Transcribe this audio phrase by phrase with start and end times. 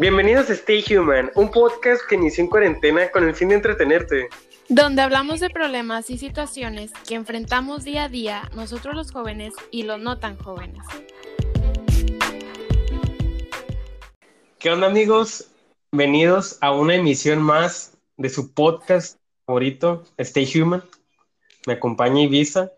[0.00, 4.30] Bienvenidos a Stay Human, un podcast que inició en cuarentena con el fin de entretenerte.
[4.70, 9.82] Donde hablamos de problemas y situaciones que enfrentamos día a día nosotros los jóvenes y
[9.82, 10.82] los no tan jóvenes.
[14.58, 15.50] ¿Qué onda amigos?
[15.92, 20.82] Bienvenidos a una emisión más de su podcast favorito, Stay Human.
[21.66, 22.72] Me acompaña Ibiza.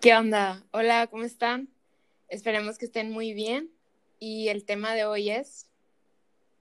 [0.00, 0.64] ¿Qué onda?
[0.72, 1.68] Hola, ¿cómo están?
[2.26, 3.75] Esperemos que estén muy bien.
[4.18, 5.68] Y el tema de hoy es...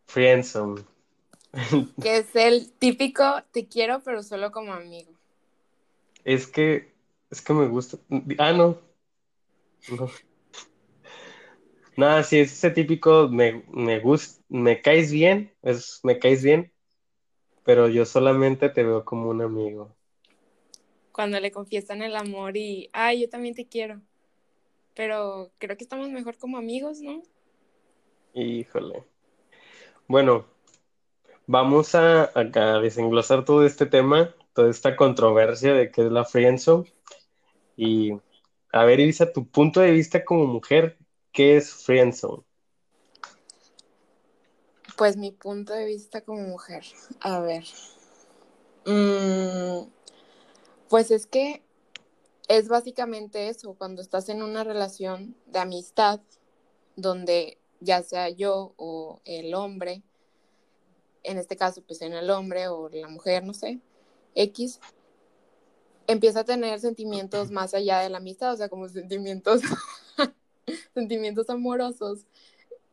[0.08, 0.84] Friendzone.
[2.02, 5.12] que es el típico te quiero pero solo como amigo.
[6.24, 6.92] Es que,
[7.30, 7.98] es que me gusta.
[8.38, 8.82] Ah, no.
[9.90, 10.10] No.
[11.98, 16.74] Nada, sí, es ese típico me, me gusta, me caes bien, es, me caes bien,
[17.64, 19.96] pero yo solamente te veo como un amigo.
[21.14, 24.02] Cuando le confiesan el amor y, ay, yo también te quiero.
[24.94, 27.24] Pero creo que estamos mejor como amigos, ¿no?
[28.38, 29.06] Híjole.
[30.10, 30.46] Bueno,
[31.48, 36.92] vamos a, a desenglosar todo este tema, toda esta controversia de qué es la friendzone.
[37.78, 38.12] Y
[38.74, 40.98] a ver, Isa, tu punto de vista como mujer,
[41.32, 42.44] ¿qué es friendzone?
[44.98, 46.84] Pues mi punto de vista como mujer,
[47.22, 47.64] a ver.
[48.86, 49.88] Mm,
[50.90, 51.64] pues es que
[52.50, 56.20] es básicamente eso, cuando estás en una relación de amistad
[56.98, 60.02] donde ya sea yo o el hombre,
[61.24, 63.80] en este caso pues en el hombre o la mujer, no sé,
[64.36, 64.80] X,
[66.08, 69.62] empieza a tener sentimientos más allá de la amistad, o sea, como sentimientos,
[70.94, 72.26] sentimientos amorosos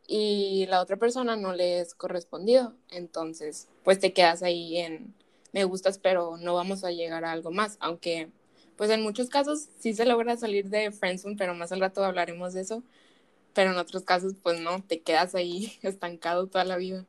[0.06, 5.14] y la otra persona no le es correspondido, entonces pues te quedas ahí en
[5.52, 8.30] me gustas pero no vamos a llegar a algo más, aunque
[8.76, 12.54] pues en muchos casos sí se logra salir de friendzone, pero más al rato hablaremos
[12.54, 12.82] de eso,
[13.54, 17.04] pero en otros casos pues no, te quedas ahí estancado toda la vida.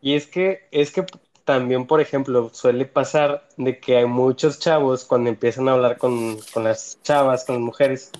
[0.00, 1.06] Y es que, es que
[1.44, 6.38] también, por ejemplo, suele pasar de que hay muchos chavos cuando empiezan a hablar con,
[6.52, 8.10] con las chavas, con las mujeres,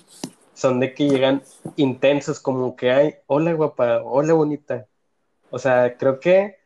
[0.53, 1.43] son de que llegan
[1.75, 4.87] intensos, como que hay, hola guapa, hola bonita.
[5.49, 6.57] O sea, creo que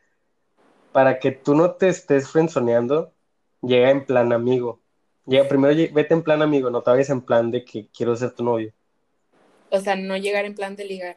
[0.92, 3.12] para que tú no te estés frenzoneando,
[3.62, 4.80] llega en plan amigo.
[5.26, 8.32] Llega, primero vete en plan amigo, no te vayas en plan de que quiero ser
[8.32, 8.72] tu novio.
[9.70, 11.16] O sea, no llegar en plan de ligar.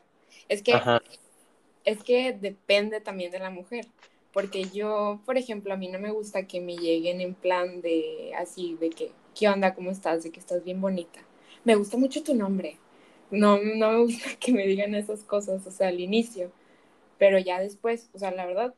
[0.49, 0.73] Es que,
[1.85, 3.85] es que depende también de la mujer.
[4.31, 8.33] Porque yo, por ejemplo, a mí no me gusta que me lleguen en plan de
[8.37, 9.75] así, de que, ¿qué onda?
[9.75, 10.23] ¿Cómo estás?
[10.23, 11.19] De que estás bien bonita.
[11.63, 12.77] Me gusta mucho tu nombre.
[13.29, 16.51] No, no me gusta que me digan esas cosas, o sea, al inicio.
[17.19, 18.73] Pero ya después, o sea, la verdad,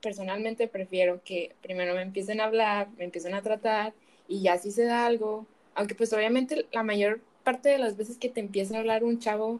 [0.00, 3.92] personalmente prefiero que primero me empiecen a hablar, me empiecen a tratar
[4.28, 7.20] y ya si se da algo, aunque pues obviamente la mayor
[7.50, 9.58] parte de las veces que te empieza a hablar un chavo,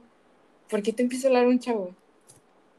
[0.68, 1.92] ¿por qué te empieza a hablar un chavo?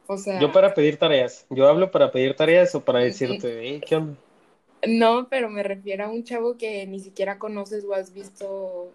[0.08, 0.40] O sea...
[0.40, 4.16] Yo para pedir tareas, yo hablo para pedir tareas o para decirte, ¿qué onda?
[4.88, 8.90] No, pero me refiero a un chavo que ni siquiera conoces o has visto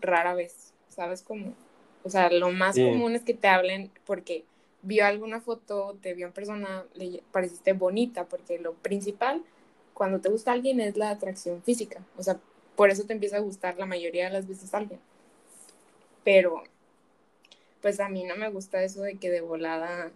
[0.00, 1.54] rara vez, ¿sabes cómo?
[2.02, 4.42] O sea, lo más común es que te hablen porque
[4.82, 9.40] vio alguna foto, te vio en persona, le pareciste bonita, porque lo principal
[9.94, 12.40] cuando te gusta alguien es la atracción física, o sea,
[12.74, 14.98] por eso te empieza a gustar la mayoría de las veces alguien
[16.24, 16.62] pero
[17.80, 20.10] pues a mí no me gusta eso de que de volada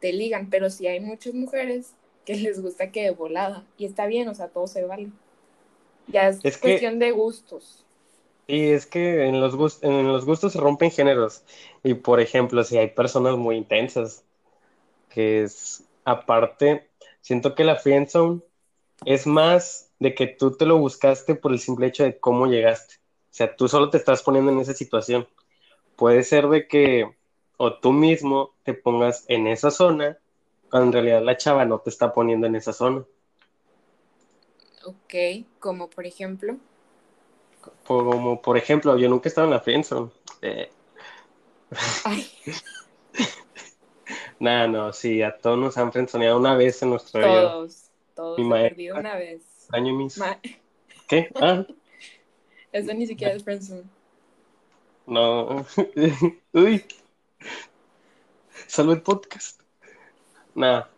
[0.00, 1.92] te ligan, pero sí hay muchas mujeres
[2.24, 5.10] que les gusta que de volada, y está bien, o sea, todo se vale.
[6.08, 7.84] Ya es, cuestión de gustos.
[8.46, 11.42] Y es que en los, en los gustos se rompen géneros.
[11.82, 14.24] Y por ejemplo, si hay personas muy intensas,
[15.10, 16.88] que es aparte,
[17.20, 18.40] siento que la friendzone
[19.04, 22.94] es más de que tú te lo buscaste por el simple hecho de cómo llegaste.
[23.36, 25.28] O sea, tú solo te estás poniendo en esa situación.
[25.94, 27.04] Puede ser de que
[27.58, 30.16] o tú mismo te pongas en esa zona,
[30.70, 33.04] cuando en realidad la chava no te está poniendo en esa zona.
[34.86, 36.56] Ok, como por ejemplo.
[37.84, 40.10] Como por ejemplo, yo nunca he estado en la friendzone.
[40.40, 40.70] Eh.
[44.40, 47.42] Nada, no, sí, a todos nos han friendzoneado una vez en nuestra vida.
[47.42, 49.68] Todos, todos he perdido una vez.
[49.72, 50.18] Año mis...
[51.06, 51.30] ¿Qué?
[51.34, 51.66] Ah.
[52.72, 53.84] Eso ni siquiera es friendzone.
[55.06, 55.64] No.
[56.52, 56.84] Uy.
[58.66, 59.60] Salvo el podcast.
[60.54, 60.90] Nada.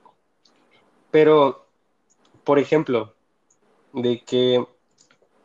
[1.11, 1.67] Pero,
[2.45, 3.15] por ejemplo,
[3.93, 4.65] de que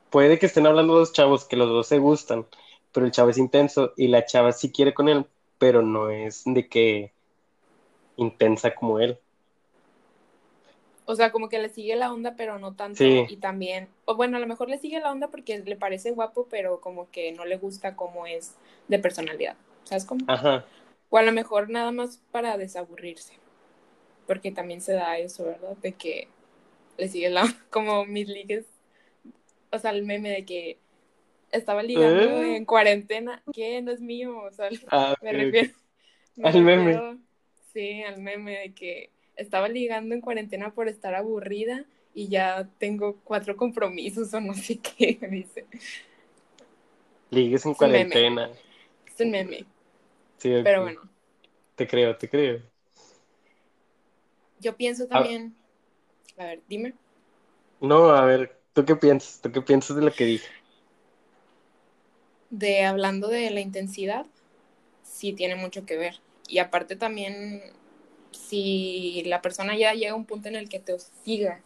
[0.09, 2.45] puede que estén hablando dos chavos que los dos se gustan,
[2.91, 5.25] pero el chavo es intenso y la chava sí quiere con él,
[5.57, 7.11] pero no es de que
[8.17, 9.17] intensa como él.
[11.05, 13.23] O sea, como que le sigue la onda, pero no tanto.
[13.27, 16.47] Y también, o bueno, a lo mejor le sigue la onda porque le parece guapo,
[16.50, 19.57] pero como que no le gusta cómo es de personalidad.
[19.83, 20.27] ¿Sabes cómo?
[20.27, 20.65] Ajá.
[21.09, 23.41] O a lo mejor nada más para desaburrirse.
[24.25, 25.77] porque también se da eso, ¿verdad?
[25.77, 26.33] De que
[26.97, 28.67] le sigue la, como mis ligues,
[29.71, 30.81] o sea, el meme de que
[31.51, 32.57] estaba ligando ¿Eh?
[32.57, 35.73] en cuarentena, que no es mío, o sea, Ah, me refiero.
[36.35, 37.06] me Al meme.
[37.73, 43.18] Sí, al meme de que estaba ligando en cuarentena por estar aburrida y ya tengo
[43.24, 45.65] cuatro compromisos o no sé qué, dice.
[47.31, 48.21] Ligues en Es un meme.
[48.21, 48.50] cuarentena.
[49.07, 49.65] Es un meme,
[50.38, 51.01] Sí, pero bueno.
[51.75, 52.62] Te creo, te creo.
[54.59, 55.56] Yo pienso A- también,
[56.38, 56.95] a ver, dime.
[57.80, 59.39] No, a ver, ¿tú qué piensas?
[59.41, 60.47] ¿Tú qué piensas de lo que dije?
[62.50, 64.25] De hablando de la intensidad,
[65.03, 66.15] sí tiene mucho que ver.
[66.47, 67.62] Y aparte también,
[68.33, 71.62] si la persona ya llega a un punto en el que te hostiga,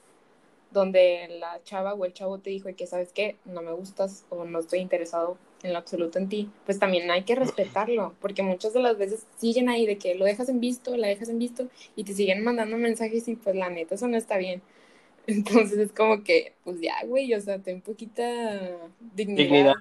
[0.71, 3.37] donde la chava o el chavo te dijo que, ¿sabes qué?
[3.45, 7.23] No me gustas o no estoy interesado en lo absoluto en ti, pues también hay
[7.23, 10.95] que respetarlo, porque muchas de las veces siguen ahí de que lo dejas en visto,
[10.95, 14.17] la dejas en visto y te siguen mandando mensajes y pues la neta eso no
[14.17, 14.61] está bien.
[15.27, 18.77] Entonces es como que, pues ya, güey, o sea, ten poquita
[19.15, 19.43] dignidad.
[19.43, 19.73] Dignidad.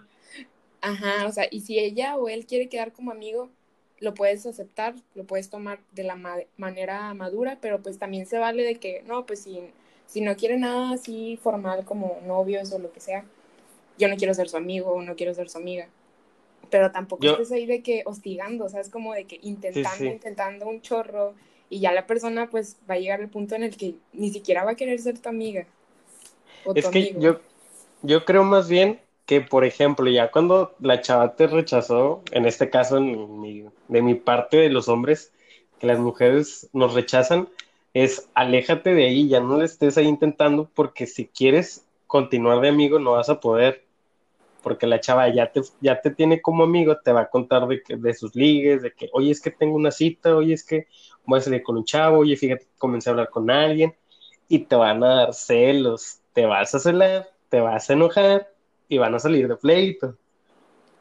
[0.80, 3.50] Ajá, o sea, y si ella o él quiere quedar como amigo,
[4.00, 8.38] lo puedes aceptar, lo puedes tomar de la ma- manera madura, pero pues también se
[8.38, 9.60] vale de que, no, pues si,
[10.06, 13.24] si no quiere nada así formal como novios o lo que sea,
[13.98, 15.88] yo no quiero ser su amigo o no quiero ser su amiga.
[16.70, 19.98] Pero tampoco Yo- estés ahí de que hostigando, o sea, es como de que intentando,
[19.98, 20.10] sí.
[20.10, 21.34] intentando un chorro,
[21.70, 24.64] y ya la persona pues va a llegar al punto en el que ni siquiera
[24.64, 25.66] va a querer ser tu amiga.
[26.64, 27.20] O tu Es que amigo.
[27.20, 27.40] yo,
[28.02, 32.70] yo creo más bien que, por ejemplo, ya cuando la chava te rechazó, en este
[32.70, 35.32] caso de mi parte de los hombres,
[35.78, 37.48] que las mujeres nos rechazan,
[37.94, 42.68] es aléjate de ahí, ya no le estés ahí intentando, porque si quieres continuar de
[42.68, 43.84] amigo no vas a poder,
[44.62, 47.82] porque la chava ya te, ya te tiene como amigo, te va a contar de,
[47.82, 50.88] que- de sus ligues, de que, oye, es que tengo una cita, oye, es que
[51.24, 53.94] voy a salir con un chavo, oye, fíjate, comencé a hablar con alguien,
[54.48, 58.48] y te van a dar celos, te vas a celar, te vas a enojar
[58.88, 60.16] y van a salir de pleito.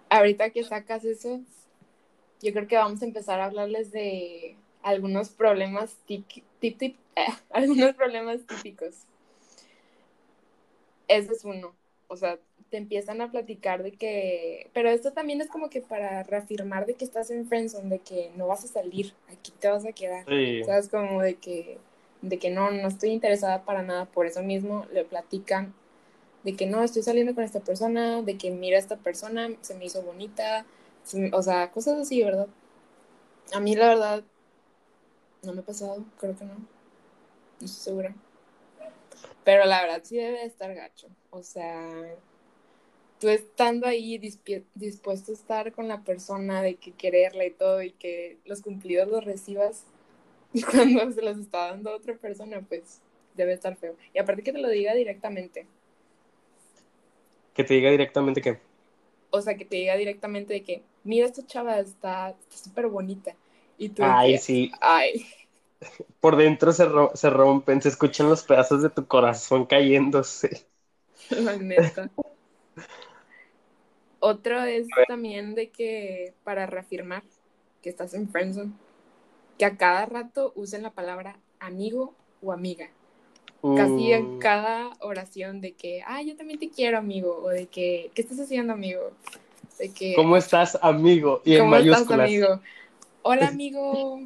[0.10, 1.42] ahorita que sacas eso,
[2.42, 6.26] yo creo que vamos a empezar a hablarles de algunos problemas tip,
[6.60, 8.96] tip, tip, eh, algunos problemas típicos.
[11.08, 11.76] Ese es uno.
[12.08, 12.38] O sea,
[12.70, 16.94] te empiezan a platicar de que, pero esto también es como que para reafirmar de
[16.94, 20.26] que estás en friendzone, de que no vas a salir, aquí te vas a quedar.
[20.28, 20.64] Sí.
[20.64, 20.90] ¿Sabes?
[20.90, 21.78] Como de que,
[22.22, 25.74] de que no, no estoy interesada para nada, por eso mismo le platican
[26.46, 29.74] de que no, estoy saliendo con esta persona, de que mira a esta persona, se
[29.74, 30.66] me hizo bonita,
[31.34, 32.48] o sea, cosas así, ¿verdad?
[33.52, 34.24] A mí la verdad
[35.42, 36.68] no me ha pasado, creo que no, no
[37.66, 38.16] estoy segura.
[39.44, 42.16] Pero la verdad sí debe de estar gacho, o sea,
[43.20, 44.20] tú estando ahí
[44.76, 49.08] dispuesto a estar con la persona, de que quererla y todo, y que los cumplidos
[49.08, 49.84] los recibas,
[50.72, 53.02] cuando se los está dando a otra persona, pues
[53.34, 53.96] debe estar feo.
[54.14, 55.66] Y aparte que te lo diga directamente.
[57.56, 58.60] Que te diga directamente que,
[59.32, 63.36] O sea, que te diga directamente de que, mira, esta chava está súper bonita.
[63.78, 65.26] Y tú, ay, que, sí, ay,
[66.20, 70.68] por dentro se, ro- se rompen, se escuchan los pedazos de tu corazón cayéndose.
[71.62, 72.10] neta.
[74.20, 77.24] Otro es también de que, para reafirmar
[77.82, 78.74] que estás en friendzone,
[79.58, 82.90] que a cada rato usen la palabra amigo o amiga.
[83.74, 87.42] Casi en Mm, cada oración de que, ah, yo también te quiero, amigo.
[87.44, 89.12] O de que, ¿qué estás haciendo, amigo?
[89.80, 91.42] De que, ¿Cómo estás, amigo?
[91.46, 92.26] Y en ¿Cómo estás, mayúsculas.
[92.28, 92.62] amigo?
[93.24, 94.22] Hola, amigo.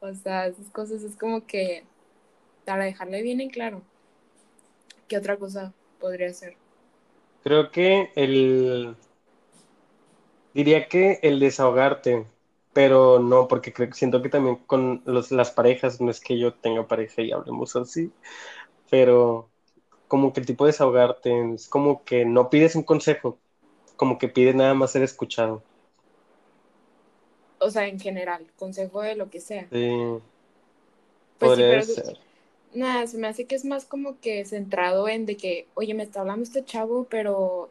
[0.00, 1.84] O sea, esas cosas es como que
[2.64, 3.82] para dejarle bien en claro.
[5.08, 6.56] ¿Qué otra cosa podría ser?
[7.42, 8.96] Creo que el...
[10.54, 12.26] Diría que el desahogarte,
[12.80, 16.54] pero no, porque creo, siento que también con los, las parejas, no es que yo
[16.58, 18.14] tenga pareja y hablemos así,
[18.90, 19.52] pero
[20.08, 23.40] como que el tipo de desahogarte es como que no pides un consejo,
[23.96, 25.66] como que pides nada más ser escuchado.
[27.60, 29.68] O sea, en general, consejo de lo que sea.
[29.70, 29.78] Sí,
[31.38, 32.18] Pues sí, pero ser.
[32.74, 36.04] nada, se me hace que es más como que centrado en de que, oye, me
[36.04, 37.70] está hablando este chavo, pero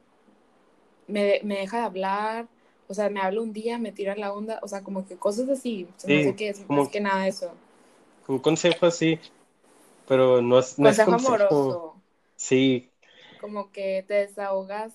[1.07, 2.47] me, me deja de hablar.
[2.89, 4.59] O sea, me habla un día, me tira la onda.
[4.63, 5.87] O sea, como que cosas así.
[5.97, 7.51] Sí, hace que es como- más que nada eso.
[8.27, 9.19] Un consejo así,
[10.07, 11.33] pero no es, no es Consejo consejo.
[11.35, 11.95] amoroso.
[12.35, 12.91] Sí,
[13.39, 14.93] como que te desahogas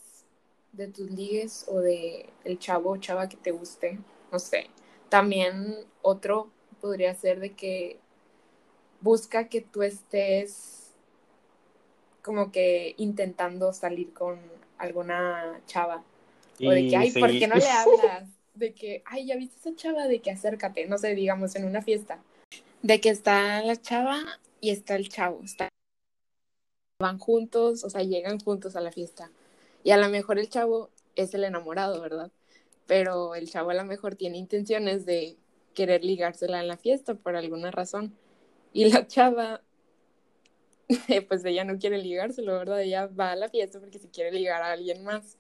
[0.72, 3.98] de tus ligues o de el chavo o chava que te guste,
[4.32, 4.68] no sé.
[5.08, 7.98] También otro podría ser de que
[9.00, 10.92] busca que tú estés
[12.22, 14.40] como que intentando salir con
[14.78, 16.02] alguna chava
[16.60, 18.28] o de que, ay, ¿por qué no le hablas?
[18.54, 21.82] De que, ay, ya viste esa chava, de que acércate, no sé, digamos, en una
[21.82, 22.22] fiesta.
[22.82, 24.22] De que está la chava
[24.60, 25.40] y está el chavo.
[25.42, 25.68] Está...
[27.00, 29.30] Van juntos, o sea, llegan juntos a la fiesta.
[29.82, 32.30] Y a lo mejor el chavo es el enamorado, ¿verdad?
[32.86, 35.36] Pero el chavo a lo mejor tiene intenciones de
[35.74, 38.14] querer ligársela en la fiesta por alguna razón.
[38.72, 39.60] Y la chava,
[41.28, 42.82] pues ella no quiere ligárselo, ¿verdad?
[42.82, 45.36] Ella va a la fiesta porque se quiere ligar a alguien más.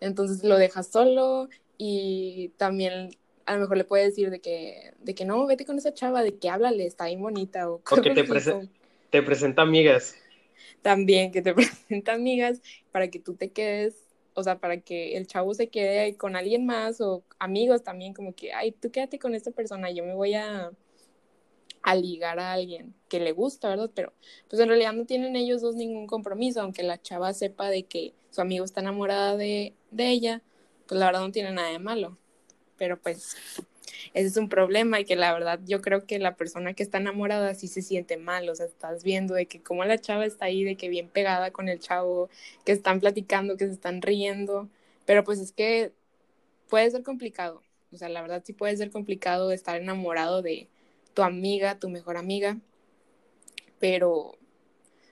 [0.00, 3.10] Entonces lo deja solo y también
[3.46, 6.22] a lo mejor le puede decir de que, de que no, vete con esa chava,
[6.22, 7.70] de que háblale, está bien bonita.
[7.70, 8.24] O, que te,
[9.10, 10.14] te presenta amigas.
[10.82, 12.60] También que te presenta amigas
[12.92, 16.64] para que tú te quedes o sea, para que el chavo se quede con alguien
[16.64, 20.34] más o amigos también, como que, ay, tú quédate con esta persona, yo me voy
[20.34, 20.70] a,
[21.82, 23.90] a ligar a alguien que le gusta, ¿verdad?
[23.92, 24.12] Pero
[24.48, 28.14] pues en realidad no tienen ellos dos ningún compromiso, aunque la chava sepa de que
[28.38, 30.42] su amigo está enamorada de, ella,
[30.86, 32.16] pues la verdad no tiene nada de malo.
[32.76, 33.36] Pero pues
[34.14, 36.98] ese es un problema y que la verdad yo creo que la persona que está
[36.98, 40.44] enamorada sí se siente mal, o sea, estás viendo de que como la chava está
[40.44, 42.30] ahí, de que bien pegada con el chavo,
[42.64, 44.68] que están platicando, que se están riendo,
[45.04, 45.90] pero pues es que
[46.68, 50.68] puede ser complicado, o sea, la verdad sí puede ser complicado estar enamorado de
[51.12, 52.56] tu amiga, tu mejor amiga,
[53.80, 54.38] pero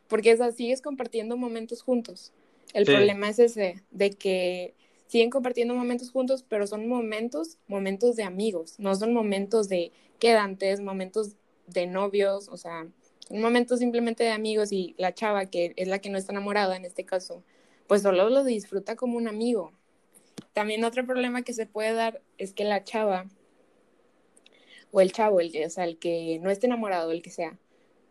[0.06, 2.32] porque es así, sigues compartiendo momentos juntos.
[2.76, 4.74] El problema es ese, de que
[5.06, 10.82] siguen compartiendo momentos juntos, pero son momentos, momentos de amigos, no son momentos de quedantes,
[10.82, 12.86] momentos de novios, o sea,
[13.26, 16.76] son momentos simplemente de amigos y la chava, que es la que no está enamorada
[16.76, 17.42] en este caso,
[17.86, 19.72] pues solo lo disfruta como un amigo.
[20.52, 23.24] También otro problema que se puede dar es que la chava
[24.92, 27.58] o el chavo, el que, o sea, el que no esté enamorado, el que sea.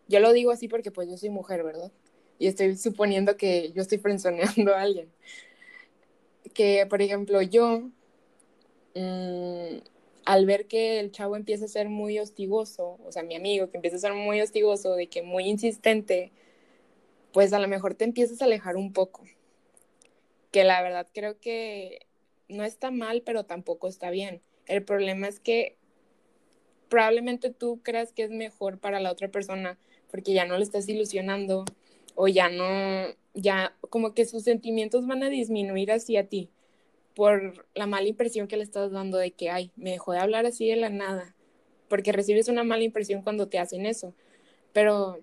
[0.08, 1.92] Yo lo digo así porque pues yo soy mujer, ¿verdad?
[2.38, 5.08] Y estoy suponiendo que yo estoy frenzoneando a alguien
[6.56, 7.82] que, por ejemplo, yo,
[8.94, 9.78] mm,
[10.24, 13.76] al ver que el chavo empieza a ser muy hostigoso, o sea, mi amigo que
[13.76, 16.32] empieza a ser muy hostigoso, de que muy insistente,
[17.32, 19.22] pues a lo mejor te empiezas a alejar un poco.
[20.50, 22.06] Que la verdad creo que
[22.48, 24.40] no está mal, pero tampoco está bien.
[24.66, 25.76] El problema es que
[26.88, 29.78] probablemente tú creas que es mejor para la otra persona
[30.10, 31.66] porque ya no le estás ilusionando
[32.16, 36.50] o ya no, ya como que sus sentimientos van a disminuir hacia ti
[37.14, 40.44] por la mala impresión que le estás dando de que, ay, me dejó de hablar
[40.44, 41.34] así de la nada,
[41.88, 44.14] porque recibes una mala impresión cuando te hacen eso.
[44.72, 45.20] Pero,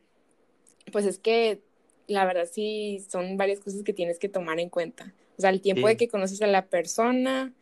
[0.92, 1.62] pues es que
[2.08, 5.14] la verdad sí son varias cosas que tienes que tomar en cuenta.
[5.38, 7.54] O sea, el tiempo de que conoces a la persona,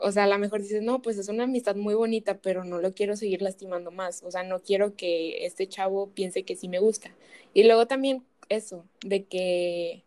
[0.00, 2.80] o sea, a lo mejor dices, no, pues es una amistad muy bonita, pero no
[2.80, 4.22] lo quiero seguir lastimando más.
[4.22, 7.10] O sea, no quiero que este chavo piense que sí me gusta.
[7.54, 10.04] Y luego también eso, de que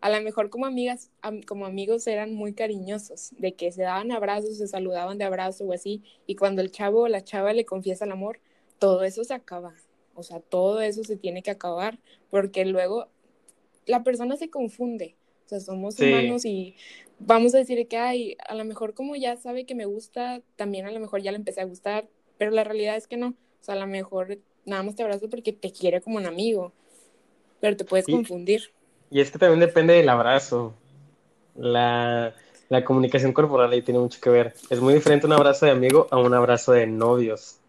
[0.00, 1.10] a lo mejor como amigas,
[1.46, 5.72] como amigos eran muy cariñosos, de que se daban abrazos, se saludaban de abrazo o
[5.72, 8.40] así, y cuando el chavo o la chava le confiesa el amor,
[8.80, 9.74] todo eso se acaba.
[10.14, 13.06] O sea, todo eso se tiene que acabar, porque luego
[13.86, 15.14] la persona se confunde.
[15.46, 16.74] O sea, somos humanos y
[17.20, 20.86] vamos a decir que, ay, a lo mejor como ya sabe que me gusta, también
[20.86, 22.08] a lo mejor ya le empecé a gustar,
[22.38, 23.28] pero la realidad es que no.
[23.28, 26.72] O sea, a lo mejor nada más te abrazo porque te quiere como un amigo
[27.62, 28.72] pero te puedes confundir.
[29.08, 30.74] Y es que también depende del abrazo.
[31.54, 32.34] La,
[32.68, 34.54] la comunicación corporal ahí tiene mucho que ver.
[34.68, 37.60] Es muy diferente un abrazo de amigo a un abrazo de novios.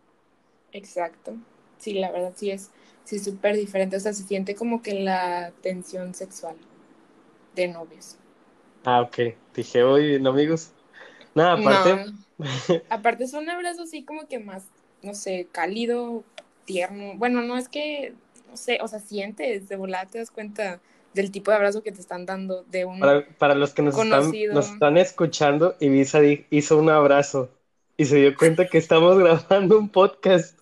[0.71, 1.35] Exacto.
[1.77, 2.71] Sí, la verdad sí es
[3.03, 3.95] sí súper diferente.
[3.95, 6.55] O sea, se siente como que la tensión sexual
[7.53, 8.17] de novios.
[8.85, 9.35] Ah, ok.
[9.53, 10.71] Dije, hoy, ¿no, amigos?
[11.35, 12.05] Nada, aparte.
[12.89, 14.63] aparte es un abrazo así como que más,
[15.03, 16.23] no sé, cálido,
[16.65, 17.13] tierno.
[17.15, 18.15] Bueno, no es que
[18.53, 20.79] no sé, o sea, sientes, de volada te das cuenta
[21.15, 22.99] del tipo de abrazo que te están dando de un
[23.39, 26.19] para, los que nos están, nos están, escuchando, Ibiza
[26.51, 27.49] hizo un abrazo
[27.97, 30.59] y se dio cuenta que estamos grabando un podcast,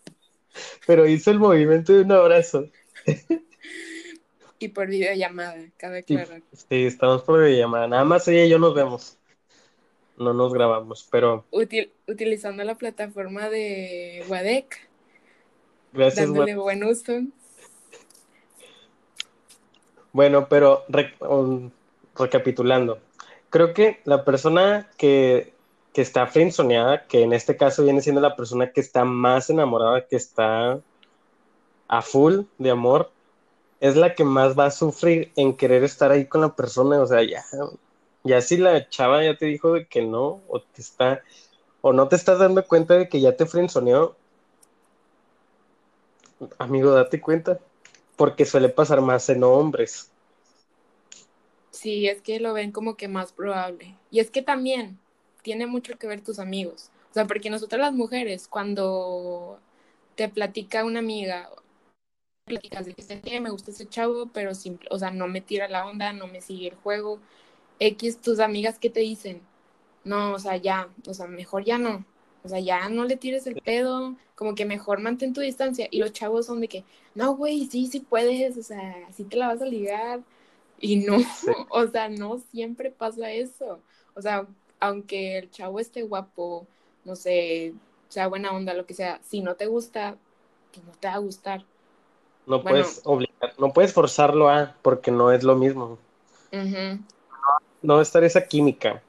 [0.88, 2.70] pero hizo el movimiento de un abrazo.
[4.58, 6.44] y por videollamada, cabe aclarar.
[6.54, 9.18] Sí, estamos por videollamada, nada más ella y yo nos vemos.
[10.16, 11.46] No nos grabamos, pero...
[12.08, 14.90] utilizando la plataforma de Wadec.
[15.92, 17.22] Gracias, Dándole buen uso.
[20.14, 20.84] Bueno, pero
[22.16, 23.00] recapitulando,
[23.50, 25.54] creo que la persona que,
[25.94, 30.06] que está frenzoneada, que en este caso viene siendo la persona que está más enamorada,
[30.08, 30.80] que está
[31.88, 33.12] a full de amor,
[33.80, 37.02] es la que más va a sufrir en querer estar ahí con la persona.
[37.02, 37.44] O sea, ya,
[38.24, 41.22] ya si la chava ya te dijo de que no, o te está,
[41.82, 44.16] o no te estás dando cuenta de que ya te frenzoneó,
[46.60, 47.60] amigo, date cuenta
[48.22, 50.12] porque suele pasar más en hombres.
[51.72, 53.98] Sí, es que lo ven como que más probable.
[54.12, 55.00] Y es que también
[55.42, 56.92] tiene mucho que ver tus amigos.
[57.10, 59.60] O sea, porque nosotras las mujeres, cuando
[60.14, 61.50] te platica una amiga,
[62.46, 65.88] platicas de que me gusta ese chavo, pero simple, o sea, no me tira la
[65.88, 67.18] onda, no me sigue el juego.
[67.80, 69.42] X, tus amigas, ¿qué te dicen?
[70.04, 72.06] No, o sea, ya, o sea, mejor ya no.
[72.44, 75.88] O sea, ya no le tires el pedo, como que mejor mantén tu distancia.
[75.92, 76.84] Y los chavos son de que,
[77.14, 80.22] no, güey, sí, sí puedes, o sea, así te la vas a ligar.
[80.80, 81.18] Y no,
[81.70, 83.80] o sea, no siempre pasa eso.
[84.16, 84.48] O sea,
[84.80, 86.66] aunque el chavo esté guapo,
[87.06, 87.74] no sé,
[88.10, 90.18] sea buena onda, lo que sea, si no te gusta,
[90.74, 91.66] pues no te va a gustar.
[92.48, 96.00] No puedes obligar, no puedes forzarlo a, porque no es lo mismo.
[97.82, 99.02] No a estar esa química.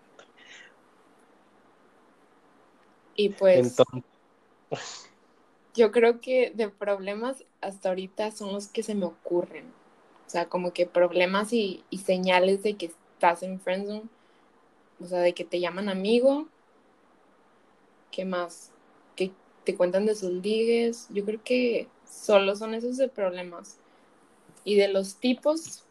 [3.23, 3.77] Y pues.
[5.75, 9.67] Yo creo que de problemas hasta ahorita son los que se me ocurren.
[10.27, 14.09] O sea, como que problemas y, y señales de que estás en friendzone.
[15.01, 16.49] O sea, de que te llaman amigo.
[18.11, 18.73] ¿Qué más?
[19.15, 19.31] Que
[19.63, 21.07] te cuentan de sus ligues.
[21.11, 23.79] Yo creo que solo son esos de problemas.
[24.65, 25.85] Y de los tipos,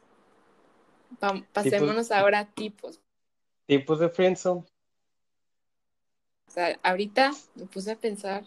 [1.53, 2.99] pasémonos ahora a tipos.
[3.67, 4.65] Tipos de friendzone.
[6.51, 8.43] O sea, ahorita me puse a pensar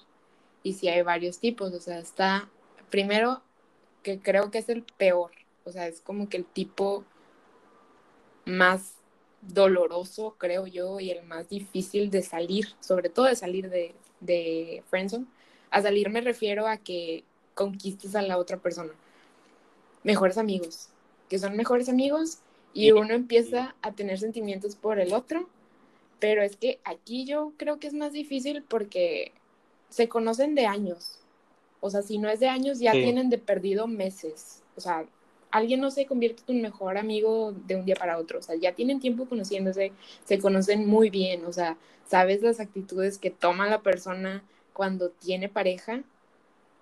[0.62, 1.72] y si hay varios tipos.
[1.72, 2.50] O sea, está
[2.90, 3.40] primero
[4.02, 5.30] que creo que es el peor.
[5.64, 7.02] O sea, es como que el tipo
[8.44, 8.96] más
[9.40, 14.82] doloroso, creo yo, y el más difícil de salir, sobre todo de salir de, de
[14.90, 15.24] Friendzone.
[15.70, 18.92] A salir me refiero a que conquistes a la otra persona.
[20.02, 20.90] Mejores amigos,
[21.30, 22.40] que son mejores amigos
[22.74, 25.48] y uno empieza a tener sentimientos por el otro,
[26.24, 29.32] pero es que aquí yo creo que es más difícil porque
[29.90, 31.18] se conocen de años.
[31.80, 34.62] O sea, si no es de años, ya tienen de perdido meses.
[34.74, 35.04] O sea,
[35.50, 38.38] alguien no se convierte en tu mejor amigo de un día para otro.
[38.38, 39.92] O sea, ya tienen tiempo conociéndose,
[40.24, 41.44] se conocen muy bien.
[41.44, 41.76] O sea,
[42.06, 46.04] sabes las actitudes que toma la persona cuando tiene pareja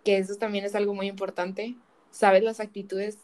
[0.05, 1.75] que eso también es algo muy importante.
[2.13, 3.19] Sabes las actitudes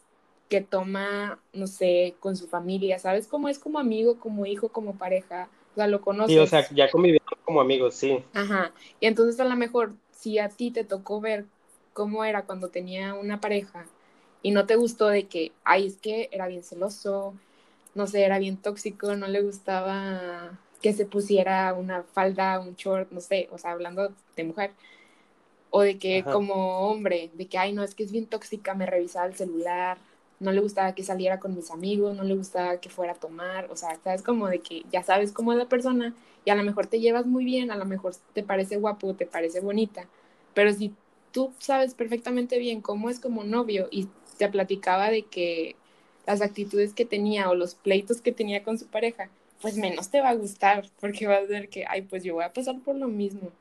[0.49, 4.97] que toma, no sé, con su familia, sabes cómo es como amigo, como hijo, como
[4.97, 5.47] pareja,
[5.79, 6.33] sea, lo conoces.
[6.33, 8.23] Sí, o sea, ya convivieron como amigos, sí.
[8.33, 11.45] Ajá, y entonces a lo mejor, si a ti te tocó ver
[11.93, 13.85] cómo era cuando tenía una pareja
[14.41, 17.33] y no te gustó de que, ay, es que era bien celoso,
[17.95, 23.11] no sé, era bien tóxico, no le gustaba que se pusiera una falda, un short,
[23.11, 24.71] no sé, o sea, hablando de mujer,
[25.71, 28.85] o de que como hombre, de que, ay, no, es que es bien tóxica, me
[28.85, 29.97] revisaba el celular,
[30.39, 33.69] no le gustaba que saliera con mis amigos, no le gustaba que fuera a tomar,
[33.71, 36.13] o sea, sabes como de que ya sabes cómo es la persona
[36.45, 39.25] y a lo mejor te llevas muy bien, a lo mejor te parece guapo, te
[39.25, 40.07] parece bonita,
[40.53, 40.93] pero si
[41.31, 45.75] tú sabes perfectamente bien cómo es como novio y te platicaba de que
[46.25, 49.29] las actitudes que tenía o los pleitos que tenía con su pareja,
[49.61, 52.43] pues menos te va a gustar, porque vas a ver que, ay, pues yo voy
[52.45, 53.51] a pasar por lo mismo.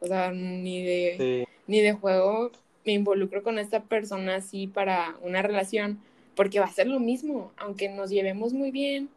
[0.00, 2.50] O sea, ni de, ni de juego
[2.84, 6.00] me involucro con esta persona así para una relación,
[6.36, 9.08] porque va a ser lo mismo, aunque nos llevemos muy bien,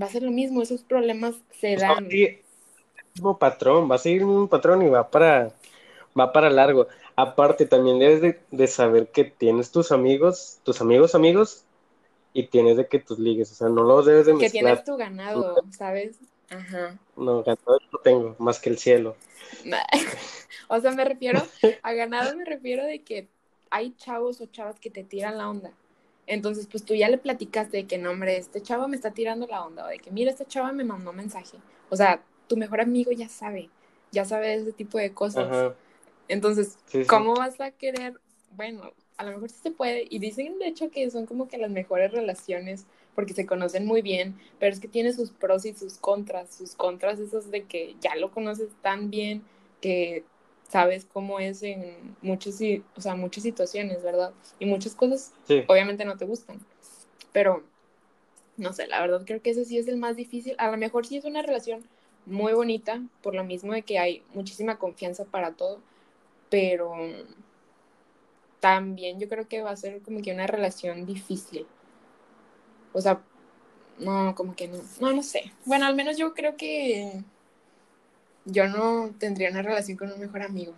[0.00, 2.08] va a ser lo mismo, esos problemas se dan.
[2.10, 2.38] el
[3.14, 5.52] mismo patrón, va a seguir el mismo patrón y va para,
[6.18, 6.86] va para largo.
[7.16, 11.64] Aparte, también debes de, saber que tienes tus amigos, tus amigos amigos,
[12.34, 14.52] y tienes de que tus ligues, o sea, no los debes de mezclar.
[14.52, 16.18] Que tienes tu ganado, ¿sabes?
[16.48, 16.98] Ajá.
[17.16, 19.16] No, ganado no tengo, más que el cielo.
[20.68, 21.42] o sea, me refiero,
[21.82, 23.28] a ganado me refiero de que
[23.70, 25.72] hay chavos o chavas que te tiran la onda.
[26.26, 29.46] Entonces, pues tú ya le platicaste de que, no, hombre, este chavo me está tirando
[29.46, 31.58] la onda, o de que, mira, este chavo me mandó mensaje.
[31.90, 33.70] O sea, tu mejor amigo ya sabe,
[34.12, 35.74] ya sabe ese tipo de cosas.
[36.28, 38.14] Entonces, ¿cómo vas a querer?
[38.52, 41.58] Bueno, a lo mejor sí se puede, y dicen de hecho que son como que
[41.58, 45.74] las mejores relaciones porque se conocen muy bien, pero es que tiene sus pros y
[45.74, 46.54] sus contras.
[46.54, 49.42] Sus contras esos de que ya lo conoces tan bien
[49.80, 50.24] que
[50.72, 52.58] sabes cómo es en muchas,
[52.96, 54.32] o sea, muchas situaciones, ¿verdad?
[54.58, 55.34] Y muchas cosas
[55.68, 56.60] obviamente no te gustan.
[57.30, 57.62] Pero,
[58.56, 60.54] no sé, la verdad creo que ese sí es el más difícil.
[60.56, 61.82] A lo mejor sí es una relación
[62.24, 65.82] muy bonita, por lo mismo de que hay muchísima confianza para todo,
[66.48, 66.94] pero
[68.60, 71.66] también yo creo que va a ser como que una relación difícil.
[72.94, 73.20] O sea,
[73.98, 75.52] no, como que no, no, no sé.
[75.66, 77.22] Bueno, al menos yo creo que
[78.44, 80.74] yo no tendría una relación con un mejor amigo.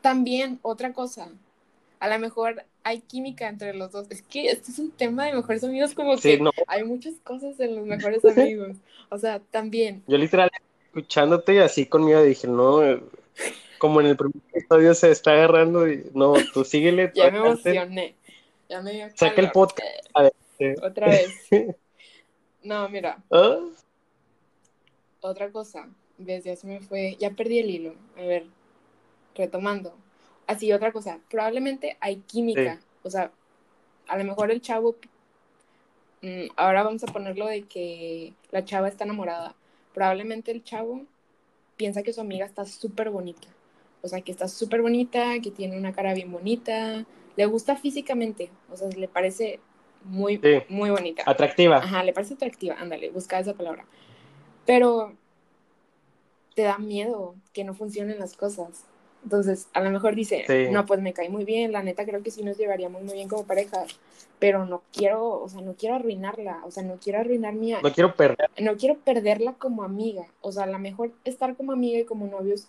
[0.00, 1.28] También, otra cosa,
[2.00, 4.06] a lo mejor hay química entre los dos.
[4.10, 7.76] Es que este es un tema de mejores amigos, como que hay muchas cosas en
[7.76, 8.76] los mejores amigos.
[9.10, 10.02] O sea, también.
[10.06, 10.50] Yo literal,
[10.86, 12.80] escuchándote así conmigo, dije, no,
[13.78, 17.12] como en el primer episodio se está agarrando, y no, tú síguele.
[17.14, 18.14] ya me emocioné.
[18.68, 19.88] Ya me dio Saca el podcast.
[20.14, 20.76] A ver.
[20.82, 21.30] Otra vez.
[22.60, 23.22] No, mira.
[23.30, 23.60] ¿Ah?
[25.20, 25.88] Otra cosa.
[26.18, 27.16] Desde ya se me fue.
[27.18, 27.94] Ya perdí el hilo.
[28.16, 28.46] A ver.
[29.38, 29.94] Retomando.
[30.48, 33.30] así otra cosa, probablemente hay química, o sea,
[34.08, 34.96] a lo mejor el chavo,
[36.22, 39.54] mm, ahora vamos a ponerlo de que la chava está enamorada,
[39.94, 41.04] probablemente el chavo
[41.76, 43.46] piensa que su amiga está súper bonita,
[44.02, 47.04] o sea, que está súper bonita, que tiene una cara bien bonita,
[47.36, 49.60] le gusta físicamente, o sea, le parece
[50.02, 51.22] muy, muy bonita.
[51.26, 51.76] Atractiva.
[51.76, 53.84] Ajá, le parece atractiva, ándale, busca esa palabra.
[54.64, 55.14] Pero
[56.58, 58.82] te da miedo que no funcionen las cosas.
[59.22, 62.32] Entonces, a lo mejor dice, no, pues me cae muy bien, la neta creo que
[62.32, 63.84] sí nos llevaríamos muy bien como pareja,
[64.40, 67.74] pero no quiero, o sea, no quiero arruinarla, o sea, no quiero arruinar mi...
[67.74, 68.50] No quiero perder.
[68.58, 72.26] No quiero perderla como amiga, o sea, a lo mejor estar como amiga y como
[72.26, 72.66] novios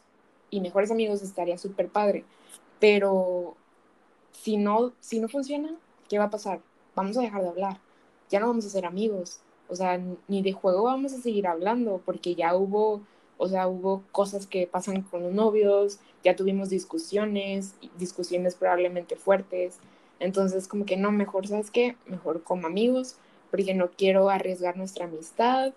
[0.52, 2.26] y mejores amigos estaría súper padre,
[2.80, 3.56] pero
[4.34, 5.74] si no, si no funciona,
[6.08, 6.60] ¿qué va a pasar?
[6.94, 7.80] Vamos a dejar de hablar,
[8.30, 12.04] ya no vamos a ser amigos, o sea, ni de juego vamos a seguir hablando,
[12.06, 13.02] porque ya hubo
[13.40, 19.80] o sea, hubo cosas que pasan con los novios, ya tuvimos discusiones, discusiones probablemente fuertes.
[20.20, 21.96] Entonces, como que no, mejor, ¿sabes qué?
[22.06, 23.16] Mejor como amigos,
[23.50, 25.74] porque no quiero arriesgar nuestra amistad,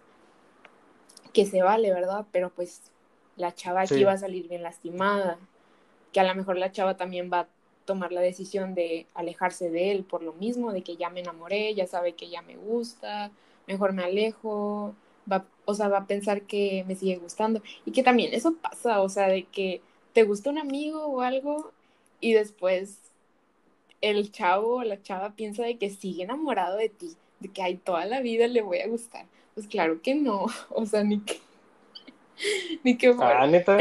[1.33, 2.27] que se vale, ¿verdad?
[2.33, 2.83] Pero pues
[3.37, 5.38] la chava aquí va a salir bien lastimada,
[6.12, 7.48] que a lo mejor la chava también va a
[7.85, 11.75] tomar la decisión de alejarse de él por lo mismo, de que ya me enamoré,
[11.77, 13.31] ya sabe que ya me gusta,
[13.68, 14.96] mejor me alejo,
[15.30, 17.62] va, o sea, va a pensar que me sigue gustando.
[17.85, 19.80] Y que también eso pasa, o sea, de que
[20.12, 21.72] te gusta un amigo o algo
[22.20, 22.98] y después
[24.00, 27.76] el chavo o la chava piensa de que sigue enamorado de ti, de que hay
[27.76, 29.26] toda la vida le voy a gustar.
[29.54, 31.38] Pues claro que no, o sea, ni que
[32.85, 33.78] ni que fuera, ah, neta.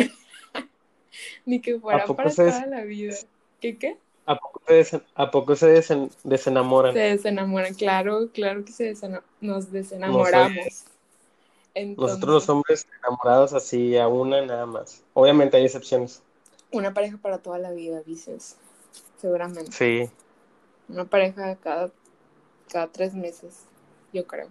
[1.45, 3.15] ni que fuera para toda la vida.
[3.59, 3.97] ¿Qué qué?
[4.25, 5.83] ¿A poco se, ¿a poco se
[6.23, 6.93] desenamoran?
[6.93, 8.93] Se desenamoran, claro, claro que se
[9.41, 10.85] nos desenamoramos.
[11.75, 15.03] Nosotros los hombres enamorados así a una nada más.
[15.13, 16.21] Obviamente hay excepciones.
[16.71, 18.57] Una pareja para toda la vida, dices.
[19.17, 19.71] Seguramente.
[19.71, 20.09] Sí.
[20.89, 21.91] Una pareja cada,
[22.69, 23.65] cada tres meses,
[24.11, 24.49] yo creo.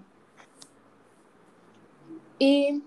[2.39, 2.83] Y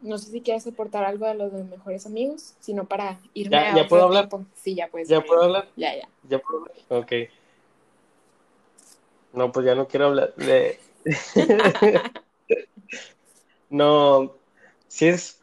[0.00, 3.72] no sé si quieres aportar algo a los de mejores amigos, sino para irme ¿Ya,
[3.72, 4.28] a ¿ya puedo hablar?
[4.54, 5.08] Sí, ya puedes.
[5.08, 5.68] ¿Ya puedo hablar?
[5.76, 6.08] Ya, ya.
[6.28, 6.76] ¿Ya puedo hablar?
[6.88, 7.12] Ok.
[9.32, 10.80] No, pues ya no quiero hablar de...
[13.70, 14.36] No,
[14.88, 15.40] si es.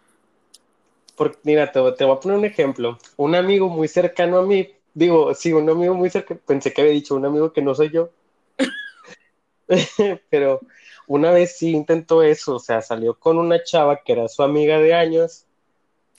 [1.15, 2.99] Porque, mira, te, voy a poner un ejemplo.
[3.15, 6.93] Un amigo muy cercano a mí, digo, sí, un amigo muy cercano, pensé que había
[6.93, 8.11] dicho un amigo que no soy yo.
[10.29, 10.61] Pero
[11.07, 14.77] una vez sí intentó eso, o sea, salió con una chava que era su amiga
[14.77, 15.45] de años.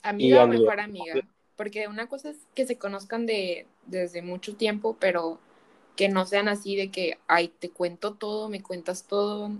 [0.01, 1.21] Amiga o mejor amiga.
[1.55, 5.39] Porque una cosa es que se conozcan de, desde mucho tiempo, pero
[5.95, 9.51] que no sean así de que, ay, te cuento todo, me cuentas todo,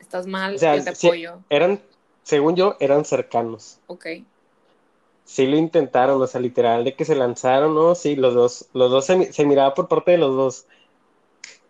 [0.00, 1.38] estás mal, yo te apoyo.
[1.50, 1.80] eran,
[2.22, 3.78] según yo, eran cercanos.
[3.86, 4.06] Ok.
[5.24, 7.94] Sí lo intentaron, o sea, literal, de que se lanzaron, ¿no?
[7.94, 10.66] Sí, los dos, los dos se, se miraba por parte de los dos.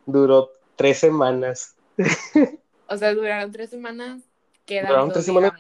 [0.04, 1.74] Duró tres semanas.
[2.88, 4.22] o sea, duraron tres semanas
[4.66, 5.52] quedando, duraron tres semanas.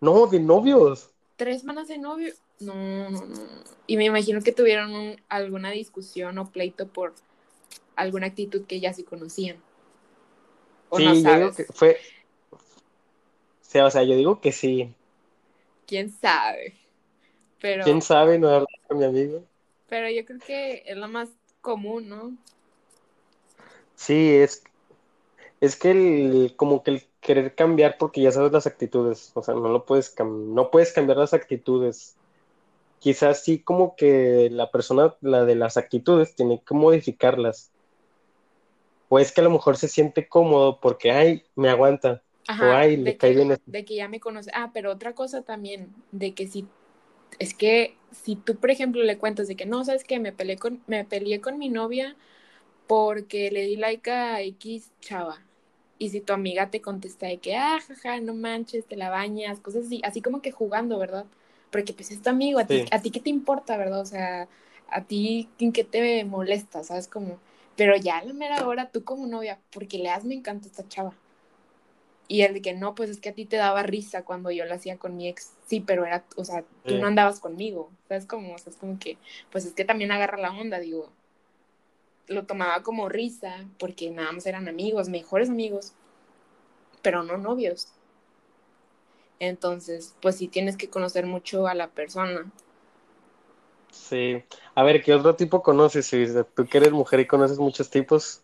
[0.00, 1.10] No, de novios.
[1.36, 2.32] Tres semanas de novio.
[2.60, 3.38] No, no, no.
[3.86, 7.12] Y me imagino que tuvieron alguna discusión o pleito por
[7.96, 9.56] alguna actitud que ya sí conocían
[10.96, 11.98] sí, yo digo que fue.
[13.82, 14.92] O sea, yo digo que sí.
[15.86, 16.74] ¿Quién sabe?
[17.60, 17.82] Pero...
[17.84, 18.38] ¿Quién sabe?
[18.38, 19.42] No hablar con mi amigo.
[19.88, 21.28] Pero yo creo que es lo más
[21.60, 22.36] común, ¿no?
[23.96, 24.62] Sí, es,
[25.60, 29.54] es que el, como que el querer cambiar porque ya sabes las actitudes, o sea,
[29.54, 32.16] no lo puedes, no puedes cambiar las actitudes.
[33.00, 37.70] Quizás sí como que la persona, la de las actitudes, tiene que modificarlas.
[39.14, 42.24] O es que a lo mejor se siente cómodo porque, ay, me aguanta.
[42.48, 43.56] o ay, le cae bien.
[43.64, 44.50] De que ya me conoce.
[44.52, 46.66] Ah, pero otra cosa también, de que si,
[47.38, 50.56] es que si tú, por ejemplo, le cuentas de que no, sabes que me peleé
[50.56, 52.16] con, me peleé con mi novia
[52.88, 55.40] porque le di like a X chava.
[55.96, 59.60] Y si tu amiga te contesta de que, ah, jaja, no manches, te la bañas,
[59.60, 61.26] cosas así, así como que jugando, ¿verdad?
[61.70, 64.00] Porque pues es tu amigo, a, ti, a ti qué te importa, ¿verdad?
[64.00, 64.48] O sea,
[64.90, 66.82] a ti, ¿en qué te molesta?
[66.82, 67.06] ¿Sabes?
[67.06, 67.38] Como,
[67.76, 70.86] pero ya a la mera hora, tú como novia, porque le das me encanta esta
[70.88, 71.14] chava.
[72.26, 74.64] Y el de que no, pues es que a ti te daba risa cuando yo
[74.64, 75.52] lo hacía con mi ex.
[75.66, 77.90] Sí, pero era, o sea, tú no andabas conmigo.
[78.08, 78.54] ¿Sabes cómo?
[78.54, 79.18] O sea, es como que,
[79.52, 81.12] pues es que también agarra la onda, digo.
[82.26, 85.92] Lo tomaba como risa, porque nada más eran amigos, mejores amigos,
[87.02, 87.88] pero no novios.
[89.38, 92.50] Entonces, pues sí tienes que conocer mucho a la persona
[93.94, 94.42] Sí.
[94.74, 96.06] A ver, ¿qué otro tipo conoces?
[96.06, 98.42] Si tú que eres mujer y conoces muchos tipos.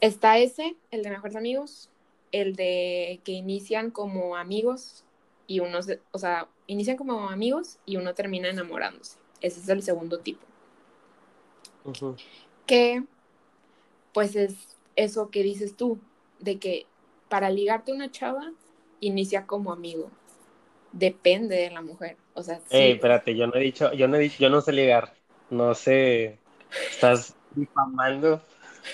[0.00, 1.88] Está ese, el de mejores amigos,
[2.32, 5.04] el de que inician como amigos
[5.46, 5.78] y uno,
[6.12, 9.18] o sea, inician como amigos y uno termina enamorándose.
[9.40, 10.44] Ese es el segundo tipo.
[12.66, 13.04] Que,
[14.12, 15.98] pues es eso que dices tú,
[16.40, 16.86] de que
[17.28, 18.52] para ligarte a una chava,
[19.00, 20.10] inicia como amigo.
[20.92, 22.16] Depende de la mujer.
[22.34, 22.76] O sea, sí.
[22.78, 25.14] espérate, yo no he dicho, yo no he dicho, yo no sé ligar.
[25.50, 26.38] No sé.
[26.90, 28.40] Estás difamando.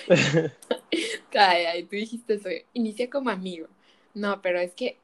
[1.33, 2.49] Ay, tú dijiste eso.
[2.73, 3.67] Inicia como amigo.
[4.13, 4.97] No, pero es que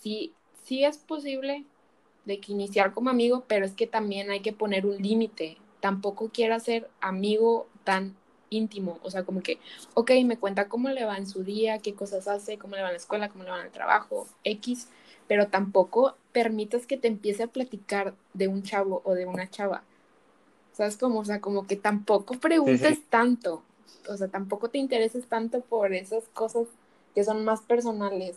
[0.00, 0.32] sí,
[0.64, 1.64] sí es posible
[2.24, 5.56] de que iniciar como amigo, pero es que también hay que poner un límite.
[5.80, 8.16] Tampoco quiero ser amigo tan
[8.50, 9.58] íntimo, o sea, como que,
[9.94, 12.88] ok, me cuenta cómo le va en su día, qué cosas hace, cómo le va
[12.88, 14.88] en la escuela, cómo le va en el trabajo, X,
[15.28, 19.82] pero tampoco permitas que te empiece a platicar de un chavo o de una chava.
[20.72, 21.20] ¿Sabes cómo?
[21.20, 23.62] O sea, como que tampoco preguntes tanto,
[24.08, 26.66] o sea, tampoco te intereses tanto por esas cosas
[27.14, 28.36] que son más personales,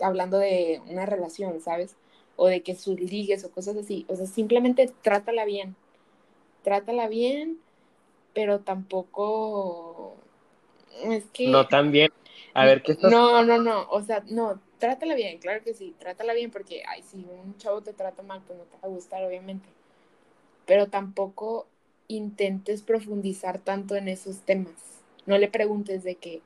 [0.00, 1.96] hablando de una relación, ¿sabes?
[2.36, 4.06] O de que sus ligues o cosas así.
[4.08, 5.76] O sea, simplemente trátala bien.
[6.62, 7.58] Trátala bien,
[8.32, 10.14] pero tampoco
[11.04, 12.10] es que no tan bien.
[12.54, 15.94] A ver, ¿qué estás No, no, no, o sea, no, trátala bien, claro que sí,
[16.00, 18.88] trátala bien porque ay, si un chavo te trata mal, pues no te va a
[18.88, 19.68] gustar obviamente.
[20.66, 21.68] Pero tampoco
[22.08, 24.74] intentes profundizar tanto en esos temas.
[25.26, 26.42] No le preguntes de que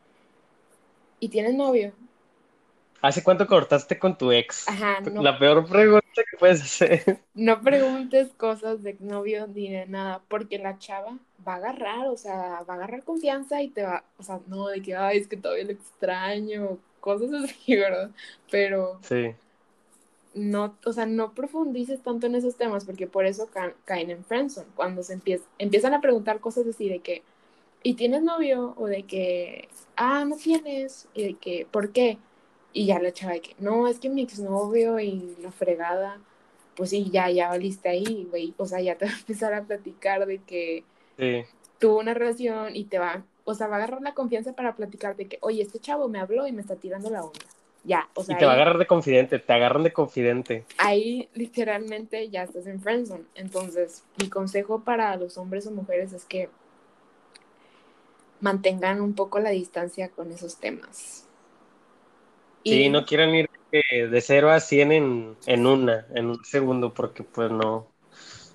[1.21, 1.95] ¿y tienes novio?
[3.01, 4.69] ¿Hace cuánto cortaste con tu ex?
[4.69, 7.21] Ajá, no, La peor pregunta que puedes hacer.
[7.35, 12.17] No preguntes cosas de novio ni de nada, porque la chava va a agarrar, o
[12.17, 15.29] sea, va a agarrar confianza y te va, o sea, no de que, ay, es
[15.29, 18.11] que todavía lo extraño, cosas así, ¿verdad?
[18.51, 18.99] Pero...
[19.03, 19.35] Sí.
[20.33, 23.49] No, o sea, no profundices tanto en esos temas, porque por eso
[23.85, 27.23] caen en friendzone, cuando se empieza, empiezan a preguntar cosas así de que,
[27.85, 28.75] ¿y tienes novio?
[28.77, 32.19] O de que, ah, no tienes, y de que, ¿por qué?
[32.73, 36.19] Y ya la chava de que, no, es que mi exnovio y la fregada,
[36.75, 38.55] pues sí, ya, ya valiste ahí, güey.
[38.57, 40.85] O sea, ya te va a empezar a platicar de que
[41.79, 45.17] tuvo una relación y te va, o sea, va a agarrar la confianza para platicar
[45.17, 47.41] de que, oye, este chavo me habló y me está tirando la onda.
[47.85, 48.35] Ya, o sea.
[48.35, 50.65] Y te va a agarrar de confidente, te agarran de confidente.
[50.79, 53.25] Ahí literalmente ya estás en friendzone.
[53.35, 56.49] Entonces, mi consejo para los hombres o mujeres es que
[58.41, 61.25] mantengan un poco la distancia con esos temas
[62.65, 67.23] Sí, no quieren ir de 0 a 100 en, en una, en un segundo, porque
[67.23, 67.89] pues no.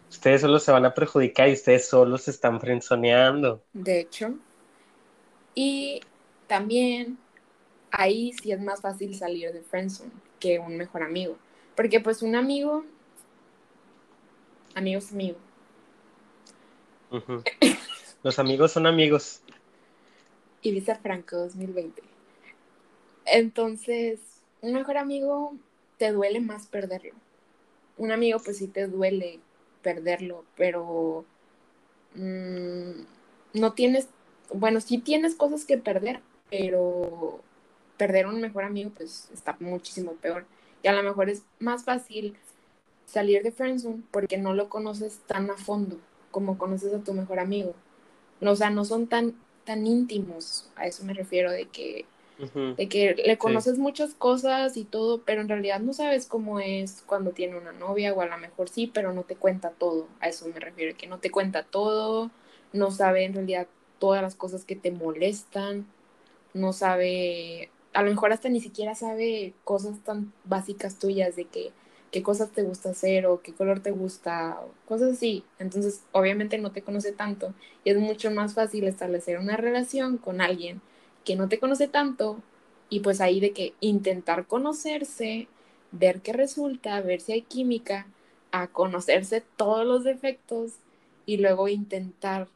[0.10, 3.64] Ustedes solo se van a perjudicar y ustedes solo se están frenzoneando.
[3.74, 4.34] De hecho.
[5.56, 6.02] Y
[6.48, 7.18] también
[7.92, 11.38] ahí sí es más fácil salir de friendzone que un mejor amigo.
[11.76, 12.86] Porque pues un amigo,
[14.76, 15.38] amigo es amigo.
[18.24, 19.42] Los amigos son amigos.
[20.62, 22.04] Ibiza Franco 2020.
[23.26, 24.20] Entonces,
[24.62, 25.56] un mejor amigo
[25.98, 27.14] te duele más perderlo.
[27.98, 29.40] Un amigo pues sí te duele
[29.82, 31.26] perderlo, pero
[32.16, 32.92] mm,
[33.54, 34.08] no tienes,
[34.54, 37.40] bueno, sí tienes cosas que perder, pero
[37.98, 40.46] perder un mejor amigo pues está muchísimo peor.
[40.84, 42.36] Y a lo mejor es más fácil
[43.06, 45.98] salir de friendzone porque no lo conoces tan a fondo
[46.32, 47.74] como conoces a tu mejor amigo.
[48.42, 49.34] O sea, no son tan,
[49.66, 52.06] tan íntimos, a eso me refiero, de que
[52.78, 57.04] de que le conoces muchas cosas y todo, pero en realidad no sabes cómo es
[57.06, 60.30] cuando tiene una novia o a lo mejor sí, pero no te cuenta todo, a
[60.30, 62.32] eso me refiero, que no te cuenta todo,
[62.72, 63.68] no sabe en realidad
[64.00, 65.86] todas las cosas que te molestan,
[66.54, 71.72] no sabe, a lo mejor hasta ni siquiera sabe cosas tan básicas tuyas de que
[72.12, 75.44] qué cosas te gusta hacer o qué color te gusta, o cosas así.
[75.60, 80.42] Entonces, obviamente no te conoce tanto y es mucho más fácil establecer una relación con
[80.42, 80.82] alguien
[81.26, 82.42] que no te conoce tanto
[82.90, 85.48] y pues ahí de que intentar conocerse,
[85.92, 88.08] ver qué resulta, ver si hay química,
[88.52, 90.74] a conocerse todos los defectos
[91.26, 92.48] y luego intentar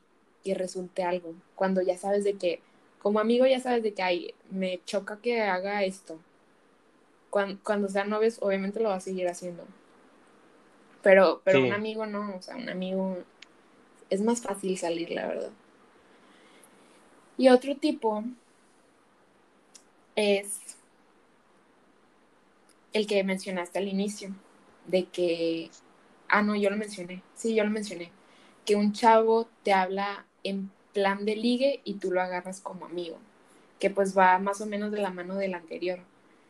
[0.44, 1.34] que resulte algo.
[1.56, 2.62] Cuando ya sabes de que,
[3.02, 6.20] como amigo ya sabes de que ay, me choca que haga esto.
[7.30, 9.66] Cuando, cuando sean novios, obviamente lo va a seguir haciendo.
[11.02, 13.18] Pero, pero un amigo no, o sea, un amigo
[14.10, 15.52] es más fácil salir, la verdad.
[17.38, 18.24] Y otro tipo
[20.16, 20.78] es
[22.94, 24.30] el que mencionaste al inicio,
[24.88, 25.72] de que,
[26.30, 28.12] ah, no, yo lo mencioné, sí, yo lo mencioné,
[28.66, 33.18] que un chavo te habla en plan de ligue y tú lo agarras como amigo,
[33.80, 36.00] que pues va más o menos de la mano del anterior,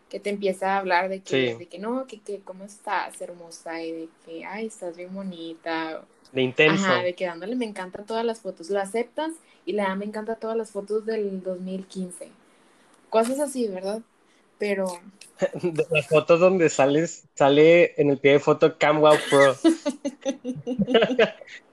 [0.10, 3.82] que te empieza a hablar de que, de que no, que, que cómo estás hermosa
[3.82, 6.04] y de que, ay, estás bien bonita.
[6.32, 6.86] De intenso.
[6.86, 9.32] Ajá, de que dándole me encantan todas las fotos, lo aceptas
[9.66, 12.44] y le da me encanta todas las fotos del 2015
[13.14, 14.02] cosas así, ¿verdad?
[14.58, 14.88] Pero.
[15.62, 19.56] De las fotos donde sales, sale en el pie de foto CamWow Pro.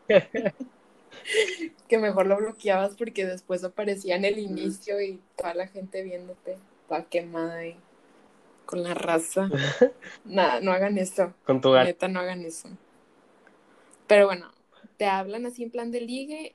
[1.88, 6.57] que mejor lo bloqueabas porque después aparecía en el inicio y toda la gente viéndote,
[6.88, 7.77] toda quemada ahí,
[8.66, 9.49] con la raza.
[10.25, 11.35] Nada, no hagan eso.
[11.44, 12.68] Con tu Neta, no hagan eso.
[14.07, 14.51] Pero bueno,
[14.96, 16.55] te hablan así en plan de ligue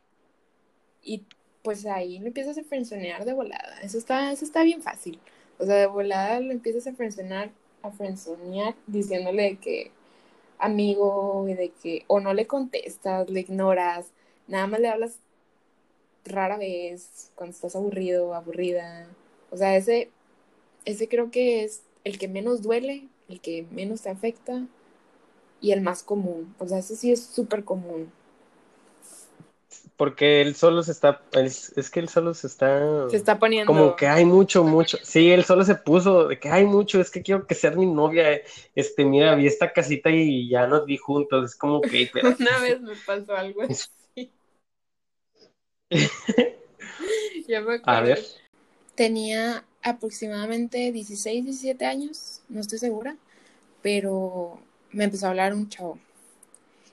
[1.02, 1.24] y
[1.62, 3.80] pues ahí lo empiezas a frenzonear de volada.
[3.82, 5.20] Eso está, eso está bien fácil.
[5.58, 7.50] O sea, de volada lo empiezas a frenzonear,
[7.82, 9.92] a frenzonear diciéndole que
[10.60, 14.12] amigo y de que o no le contestas, le ignoras,
[14.48, 15.20] nada más le hablas
[16.26, 19.08] rara vez cuando estás aburrido, aburrida.
[19.52, 20.10] O sea, ese,
[20.86, 24.66] ese creo que es el que menos duele, el que menos te afecta
[25.62, 26.54] y el más común.
[26.60, 28.12] O sea, ese sí es súper común.
[29.98, 33.10] Porque él solo se está, es, que él solo se está...
[33.10, 33.72] Se está poniendo...
[33.72, 34.98] Como que hay mucho, mucho.
[35.02, 37.86] Sí, él solo se puso de que hay mucho, es que quiero que sea mi
[37.86, 38.42] novia.
[38.76, 41.52] Este, mira, vi esta casita y ya nos vi juntos.
[41.52, 42.12] Es como que...
[42.40, 43.86] Una vez me pasó algo así.
[47.48, 47.84] ya me acuerdo.
[47.86, 48.24] A ver.
[48.96, 53.18] Tenía aproximadamente 16, 17 años, no estoy segura,
[53.82, 54.60] pero
[54.92, 56.00] me empezó a hablar un chavo.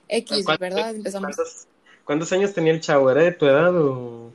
[0.07, 0.95] X, ¿verdad?
[0.95, 1.35] Empezamos...
[2.03, 3.09] ¿Cuántos años tenía el chavo?
[3.09, 4.31] ¿Era de tu edad o...?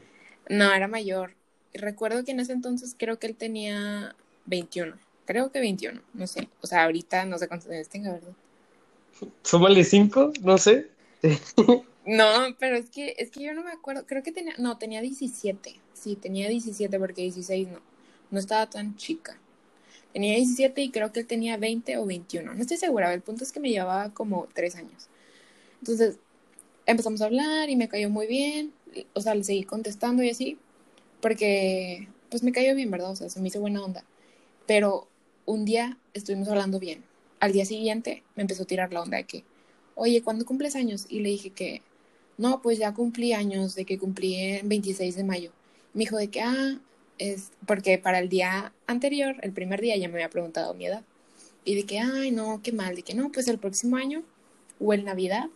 [0.49, 1.35] No, era mayor.
[1.75, 4.17] Recuerdo que en ese entonces creo que él tenía
[4.47, 4.97] 21.
[5.27, 6.49] Creo que 21, no sé.
[6.63, 8.33] O sea, ahorita no sé cuántos años tenga, ¿verdad?
[9.43, 10.89] Súmale 5, no sé.
[12.09, 14.07] no, pero es que, es que yo no me acuerdo.
[14.07, 15.79] Creo que tenía, no, tenía 17.
[15.93, 17.81] Sí, tenía 17 porque 16 no.
[18.31, 19.39] No estaba tan chica.
[20.15, 22.55] Tenía 17 y creo que él tenía 20 o 21.
[22.55, 23.13] No estoy segura.
[23.13, 25.09] El punto es que me llevaba como 3 años.
[25.81, 26.19] Entonces,
[26.87, 28.73] empezamos a hablar y me cayó muy bien,
[29.13, 30.59] o sea, le seguí contestando y así,
[31.21, 33.11] porque pues me cayó bien, ¿verdad?
[33.11, 34.05] O sea, se me hizo buena onda.
[34.67, 35.09] Pero
[35.45, 37.05] un día estuvimos hablando bien.
[37.41, 39.45] Al día siguiente me empezó a tirar la onda de que,
[39.95, 41.07] oye, ¿cuándo cumples años?
[41.09, 41.83] Y le dije que,
[42.39, 45.53] no, pues ya cumplí años, de que cumplí en 26 de mayo.
[45.93, 46.81] Me dijo de que, ah,
[47.19, 51.03] es porque para el día anterior, el primer día, ya me había preguntado mi edad.
[51.65, 54.23] Y de que, ay, no, qué mal, de que no, pues el próximo año
[54.81, 55.51] o el Navidad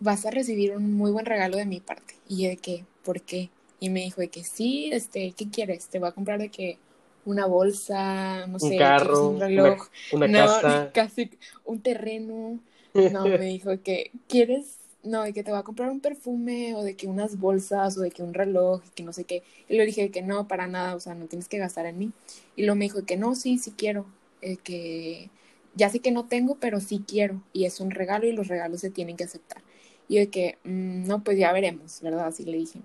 [0.00, 2.14] vas a recibir un muy buen regalo de mi parte.
[2.28, 3.50] Y yo de que, ¿por qué?
[3.80, 5.86] Y me dijo de que sí, este, ¿qué quieres?
[5.86, 6.78] Te voy a comprar de que
[7.24, 11.30] una bolsa, no sé, un carro, un reloj, una, casa, casi
[11.64, 12.60] un terreno.
[13.12, 16.82] No, me dijo que quieres, no, de que te va a comprar un perfume o
[16.82, 19.42] de que unas bolsas o de que un reloj, que no sé qué.
[19.68, 22.12] Y le dije que no, para nada, o sea, no tienes que gastar en mí.
[22.56, 24.06] Y luego me dijo que no, sí, sí quiero,
[24.42, 25.30] eh, que
[25.74, 27.42] ya sé que no tengo, pero sí quiero.
[27.52, 29.62] Y es un regalo y los regalos se tienen que aceptar.
[30.08, 32.26] Y de que, mm, no, pues ya veremos, ¿verdad?
[32.26, 32.80] Así le dije.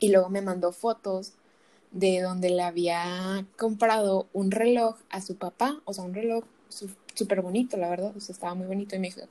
[0.00, 1.34] Y luego me mandó fotos
[1.92, 6.44] de donde le había comprado un reloj a su papá, o sea, un reloj
[7.14, 8.96] súper bonito, la verdad, o sea, estaba muy bonito.
[8.96, 9.22] Y me dijo,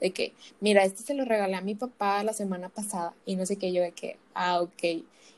[0.00, 3.46] de que, mira, este se lo regalé a mi papá la semana pasada y no
[3.46, 4.82] sé qué, yo de que, ah, ok.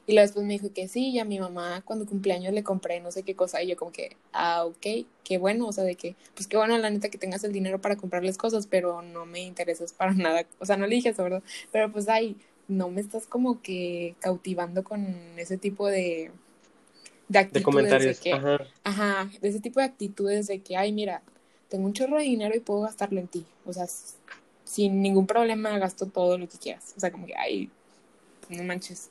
[0.08, 2.98] Y luego después me dijo que sí, y a mi mamá cuando cumpleaños le compré
[3.00, 5.96] no sé qué cosa y yo como que, ah, ok, qué bueno, o sea, de
[5.96, 9.26] que, pues qué bueno la neta que tengas el dinero para comprarles cosas, pero no
[9.26, 11.42] me interesas para nada, o sea, no le dije eso, ¿verdad?
[11.72, 12.36] Pero pues ay,
[12.68, 16.30] no me estás como que cautivando con ese tipo de,
[17.28, 17.60] de actitudes.
[17.60, 18.58] De comentarios, que, ajá.
[18.84, 21.22] ajá, de ese tipo de actitudes de que, ay, mira,
[21.68, 23.86] tengo un chorro de dinero y puedo gastarlo en ti, o sea,
[24.68, 26.92] sin ningún problema gasto todo lo que quieras.
[26.96, 27.70] O sea, como que, ay,
[28.50, 29.10] no manches.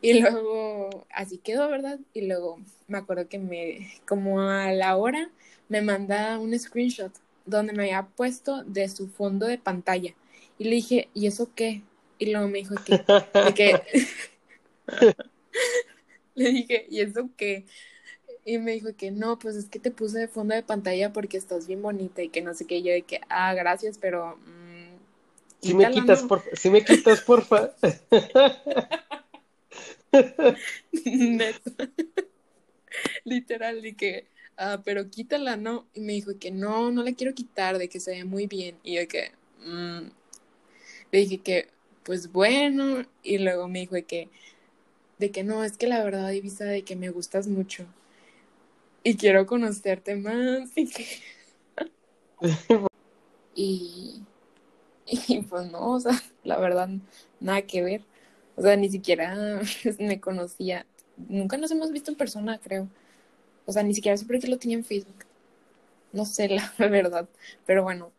[0.00, 1.98] Y luego, así quedó, ¿verdad?
[2.14, 5.30] Y luego me acuerdo que me, como a la hora,
[5.68, 7.12] me manda un screenshot
[7.44, 10.14] donde me había puesto de su fondo de pantalla.
[10.56, 11.82] Y le dije, ¿y eso qué?
[12.18, 13.04] Y luego me dijo que,
[16.34, 17.66] le dije, ¿y eso qué?
[18.46, 21.36] Y me dijo que no, pues es que te puse de fondo de pantalla porque
[21.36, 22.78] estás bien bonita y que no sé qué.
[22.78, 24.38] Y yo de que, ah, gracias, pero
[25.60, 26.48] si me quitas, porfa.
[26.54, 27.70] Si me quitas, porfa.
[33.24, 35.86] Literal, y que, ah, pero quítala, ¿no?
[35.94, 38.76] Y me dijo que no, no la quiero quitar, de que se ve muy bien.
[38.82, 39.32] Y yo que,
[39.64, 40.10] mm".
[41.12, 41.68] le dije que,
[42.04, 43.04] pues bueno.
[43.22, 44.28] Y luego me dijo que,
[45.18, 47.86] de que no, es que la verdad, Divisa, de que me gustas mucho.
[49.04, 50.70] Y quiero conocerte más.
[50.76, 51.06] Y que.
[53.54, 54.07] y
[55.38, 56.12] Y pues no, o sea,
[56.44, 56.88] la verdad,
[57.40, 58.02] nada que ver.
[58.56, 59.36] O sea, ni siquiera
[59.98, 60.86] me conocía.
[61.16, 62.88] Nunca nos hemos visto en persona, creo.
[63.66, 65.24] O sea, ni siquiera sé por qué lo tenía en Facebook.
[66.12, 67.28] No sé la verdad.
[67.66, 68.10] Pero bueno,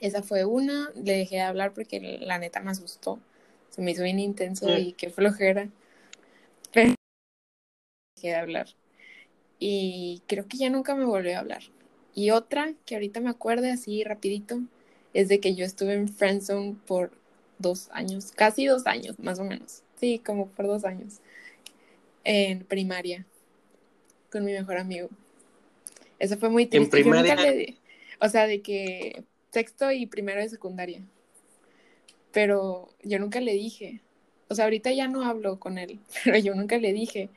[0.00, 0.90] esa fue una.
[0.94, 3.18] Le dejé de hablar porque la neta me asustó.
[3.70, 5.68] Se me hizo bien intenso y qué flojera.
[6.72, 6.94] Pero
[8.16, 8.68] dejé de hablar.
[9.58, 11.62] Y creo que ya nunca me volvió a hablar.
[12.14, 14.60] Y otra que ahorita me acuerde así rapidito
[15.14, 17.12] es de que yo estuve en Friendzone por
[17.58, 19.82] dos años, casi dos años, más o menos.
[19.96, 21.20] Sí, como por dos años.
[22.24, 23.24] En primaria.
[24.30, 25.08] Con mi mejor amigo.
[26.18, 26.84] Eso fue muy triste.
[26.84, 27.36] En primaria.
[28.20, 31.00] o sea, de que sexto y primero de secundaria.
[32.32, 34.00] Pero yo nunca le dije.
[34.48, 37.30] O sea, ahorita ya no hablo con él, pero yo nunca le dije.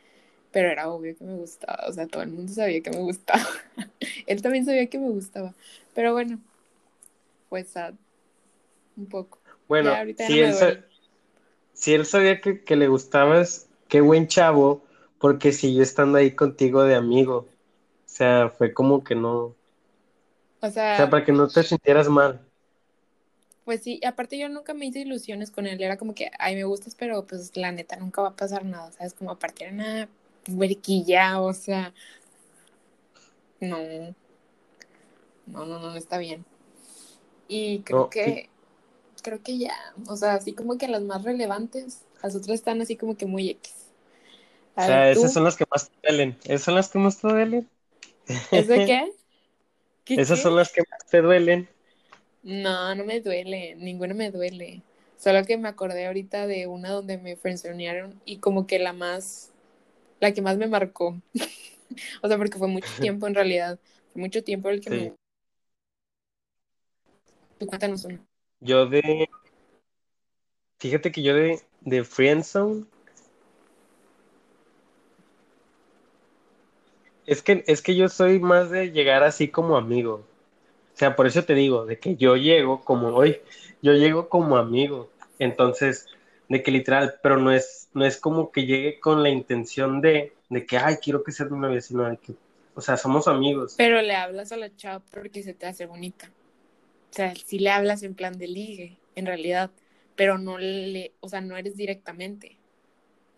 [0.51, 1.85] Pero era obvio que me gustaba.
[1.87, 3.45] O sea, todo el mundo sabía que me gustaba.
[4.25, 5.53] él también sabía que me gustaba.
[5.93, 6.39] Pero bueno,
[7.49, 7.93] pues sad.
[8.95, 9.39] Un poco.
[9.67, 10.83] Bueno, si, él
[11.73, 14.83] si, él sabía que, que le gustabas, qué buen chavo,
[15.19, 17.37] porque siguió estando ahí contigo de amigo.
[17.37, 19.55] O sea, fue como que no.
[20.61, 22.41] O sea, o sea, para que no te sintieras mal.
[23.67, 26.63] Pues sí, aparte yo nunca me hice ilusiones con él, era como que, ay, me
[26.63, 29.13] gustas, pero pues la neta nunca va a pasar nada, ¿sabes?
[29.13, 30.09] Como aparte era una
[30.47, 31.93] huerquilla, o sea,
[33.59, 33.77] no,
[35.47, 36.45] no, no, no, está bien.
[37.47, 38.49] Y creo que,
[39.21, 39.75] creo que ya,
[40.07, 43.49] o sea, así como que las más relevantes, las otras están así como que muy
[43.49, 43.73] X.
[44.75, 47.27] o sea, esas son las que más te duelen, esas son las que más te
[47.27, 47.69] duelen.
[48.51, 49.11] ¿Es de qué?
[50.21, 51.69] esas son las que más te duelen.
[52.43, 54.81] No, no me duele, ninguna me duele.
[55.17, 59.51] Solo que me acordé ahorita de una donde me frencionaron y como que la más,
[60.19, 61.19] la que más me marcó.
[62.21, 63.79] o sea, porque fue mucho tiempo en realidad.
[64.13, 65.13] Fue mucho tiempo el que me...
[67.57, 68.19] Tú cuéntanos uno.
[68.59, 69.29] Yo de...
[70.79, 72.85] Fíjate que yo de, de Friendzone...
[77.25, 80.25] Es que, es que yo soy más de llegar así como amigo.
[80.93, 83.41] O sea, por eso te digo, de que yo llego como hoy,
[83.81, 85.11] yo llego como amigo.
[85.37, 86.07] Entonces,
[86.47, 90.33] de que literal, pero no es, no es como que llegue con la intención de,
[90.49, 92.33] de que, ay, quiero que sea mi novia, sino de que,
[92.73, 93.75] o sea, somos amigos.
[93.77, 96.31] Pero le hablas a la chava porque se te hace bonita.
[97.11, 99.71] O sea, si le hablas en plan de ligue, en realidad,
[100.15, 102.57] pero no le, o sea, no eres directamente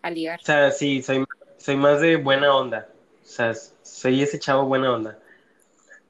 [0.02, 0.40] a ligar.
[0.40, 1.24] O sea, sí, soy,
[1.56, 2.88] soy más de buena onda.
[3.22, 5.18] O sea, soy ese chavo buena onda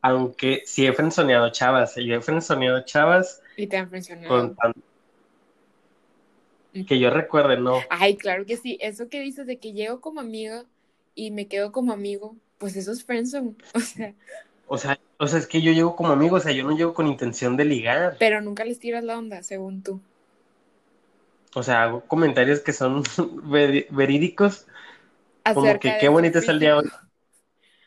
[0.03, 3.43] aunque sí he frenzoneado chavas, yo he frenzoneado chavas.
[3.57, 4.57] Y te han frenzoneado.
[6.87, 7.81] Que yo recuerde, no.
[7.91, 8.79] Ay, claro que sí.
[8.81, 10.65] Eso que dices de que llego como amiga
[11.15, 13.55] y me quedo como amigo, pues eso es friendzone.
[13.75, 14.15] O sea.
[14.73, 16.95] O sea, o sea, es que yo llego como amigo, o sea, yo no llego
[16.95, 18.15] con intención de ligar.
[18.21, 20.01] Pero nunca les tiras la onda, según tú.
[21.57, 23.03] O sea, hago comentarios que son
[23.91, 24.69] verídicos.
[25.53, 26.89] como que qué bonito es el día hoy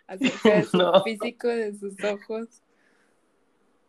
[0.08, 2.50] acerca de su físico, de sus ojos.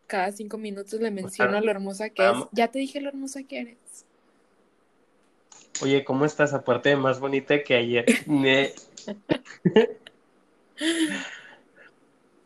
[0.07, 2.37] Cada cinco minutos le menciono lo hermosa que es.
[2.53, 4.05] Ya te dije lo hermosa que eres.
[5.81, 6.53] Oye, ¿cómo estás?
[6.53, 8.05] Aparte de más bonita que ayer.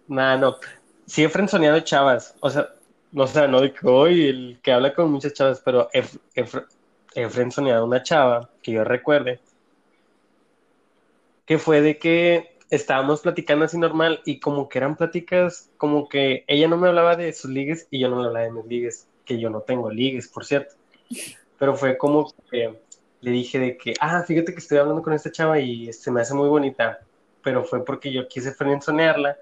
[0.10, 0.58] nah, no.
[1.06, 2.36] Sí he frenzoneado chavas.
[2.42, 2.70] O sea,
[3.12, 6.04] no sé, no de que hoy el que habla con muchas chavas, pero he,
[6.36, 6.46] he,
[7.16, 9.40] he frenzoneado una chava que yo recuerde.
[11.46, 16.44] Que fue de que estábamos platicando así normal y como que eran pláticas, como que
[16.48, 19.08] ella no me hablaba de sus ligues y yo no le hablaba de mis ligues,
[19.26, 20.76] que yo no tengo ligues, por cierto.
[21.58, 22.80] Pero fue como que
[23.22, 26.22] le dije de que, ah, fíjate que estoy hablando con esta chava y se me
[26.22, 27.00] hace muy bonita,
[27.44, 29.36] pero fue porque yo quise frenzonearla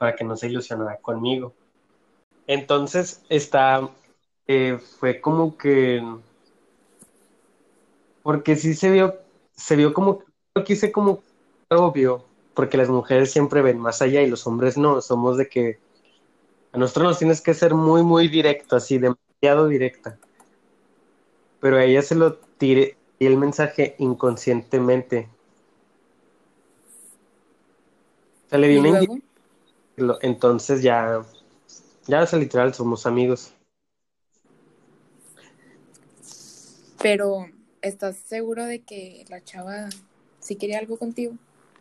[0.00, 1.52] para que no se ilusionara conmigo.
[2.46, 3.90] Entonces, está,
[4.46, 6.02] eh, fue como que,
[8.22, 9.18] porque sí se vio,
[9.52, 10.24] se vio como,
[10.56, 11.22] yo quise como
[11.68, 12.24] obvio,
[12.54, 15.78] porque las mujeres siempre ven más allá y los hombres no, somos de que
[16.72, 20.16] a nosotros nos tienes que ser muy, muy directo, así, demasiado directa.
[21.60, 25.28] Pero a ella se lo tiré el mensaje inconscientemente.
[28.46, 28.80] O sea, le di
[30.22, 31.22] Entonces ya,
[32.06, 33.52] ya es literal, somos amigos.
[37.02, 37.46] Pero,
[37.82, 39.88] ¿estás seguro de que la chava
[40.38, 41.34] sí quería algo contigo?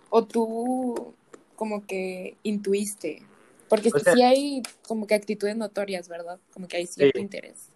[0.09, 1.13] o tú
[1.55, 3.21] como que intuiste?
[3.67, 6.39] Porque sí hay como que actitudes notorias, ¿verdad?
[6.53, 7.67] Como que hay cierto interés.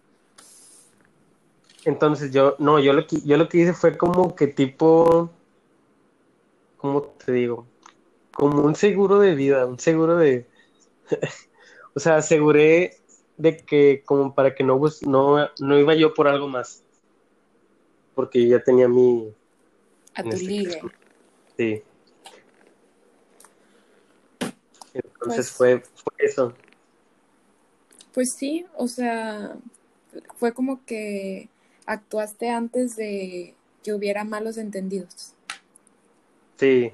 [1.84, 5.30] Entonces yo, no, yo lo que, yo lo que hice fue como que tipo,
[6.78, 7.66] ¿cómo te digo?
[8.34, 10.46] Como un seguro de vida, un seguro de,
[11.94, 12.96] o sea, aseguré
[13.36, 16.82] de que como para que no, no, no iba yo por algo más,
[18.14, 19.32] porque ya tenía mi...
[20.14, 20.80] A tu este ligue.
[21.56, 21.82] Sí.
[24.92, 25.82] Entonces pues fue,
[26.18, 26.52] eso.
[28.12, 29.56] Pues sí, o sea,
[30.36, 31.48] fue como que
[31.86, 35.34] actuaste antes de que hubiera malos entendidos.
[36.56, 36.92] Sí.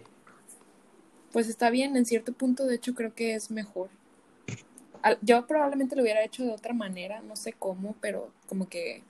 [1.32, 3.88] Pues está bien, en cierto punto de hecho creo que es mejor.
[5.22, 9.02] Yo probablemente lo hubiera hecho de otra manera, no sé cómo, pero como que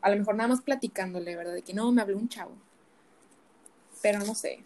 [0.00, 1.54] a lo mejor nada más platicándole, ¿verdad?
[1.54, 2.52] De que no, me habló un chavo.
[4.02, 4.60] Pero no sé.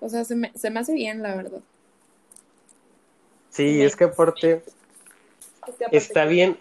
[0.00, 1.60] O sea, se me, se me hace bien, la verdad.
[3.50, 4.62] Sí, es que aparte
[5.90, 6.58] está bien,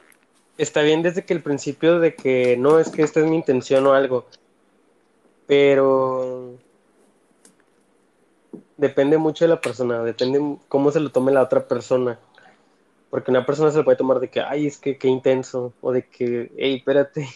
[0.58, 3.88] está bien desde que el principio de que no es que esta es mi intención
[3.88, 4.28] o algo,
[5.48, 6.58] pero
[8.82, 12.20] depende mucho de la persona, depende cómo se lo tome la otra persona.
[13.12, 15.92] Porque una persona se lo puede tomar de que, ay, es que qué intenso, o
[15.92, 17.28] de que, hey, espérate.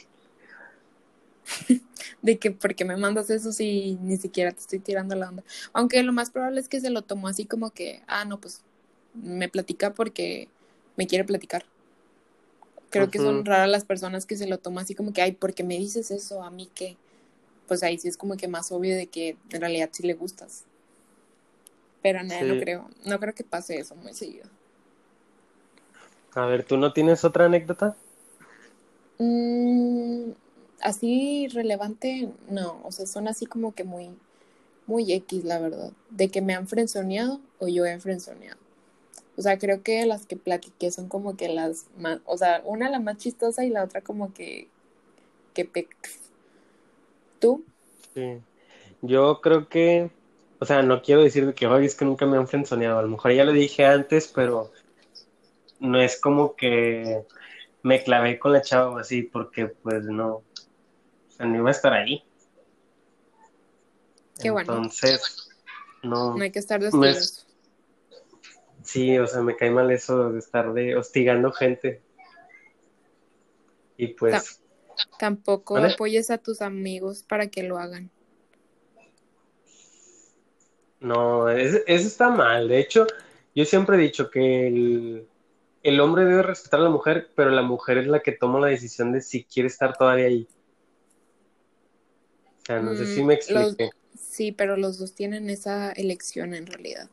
[2.24, 5.44] de que, ¿por qué me mandas eso si ni siquiera te estoy tirando la onda?
[5.72, 8.64] Aunque lo más probable es que se lo tomó así como que, ah, no, pues
[9.14, 10.48] me platica porque
[10.96, 11.64] me quiere platicar.
[12.90, 15.54] Creo que son raras las personas que se lo toman así como que, ay, ¿por
[15.54, 16.42] qué me dices eso?
[16.42, 16.98] ¿A mí qué?
[17.68, 20.64] Pues ahí sí es como que más obvio de que en realidad sí le gustas.
[22.06, 24.48] Pero nada, no creo, no creo que pase eso muy seguido.
[26.36, 27.96] A ver, ¿tú no tienes otra anécdota?
[29.18, 30.34] Mm,
[30.82, 34.12] así relevante, no, o sea, son así como que muy,
[34.86, 38.60] muy X, la verdad, de que me han frenzoneado o yo he frenzoneado.
[39.36, 42.88] O sea, creo que las que platiqué son como que las más, o sea, una
[42.92, 44.68] la más chistosa y la otra como que,
[45.56, 45.88] que pe...
[47.40, 47.66] ¿Tú?
[48.14, 48.42] Sí,
[49.02, 50.10] yo creo que
[50.60, 53.00] o sea, no quiero decir que, hoy es que nunca me han frenzoneado.
[53.00, 54.72] A lo mejor ya lo dije antes, pero
[55.80, 57.26] no es como que
[57.84, 60.44] me clavé con la chava o así, porque pues no, o
[61.30, 62.24] sea, no iba a estar ahí.
[64.42, 64.74] Qué bueno.
[64.74, 65.50] Entonces,
[66.04, 66.36] no.
[66.36, 66.92] No hay que estar de
[68.84, 72.02] Sí, o sea, me cae mal eso de estar de hostigando gente.
[73.98, 74.62] Y pues.
[75.18, 78.12] tampoco apoyes a tus amigos para que lo hagan.
[81.06, 82.68] No, eso está mal.
[82.68, 83.06] De hecho,
[83.54, 84.66] yo siempre he dicho que
[85.84, 88.68] el, hombre debe respetar a la mujer, pero la mujer es la que toma la
[88.68, 90.48] decisión de si quiere estar todavía ahí.
[92.58, 93.92] O sea, no sé si me mm, expliqué.
[94.20, 97.08] sí, pero los dos tienen esa elección en realidad.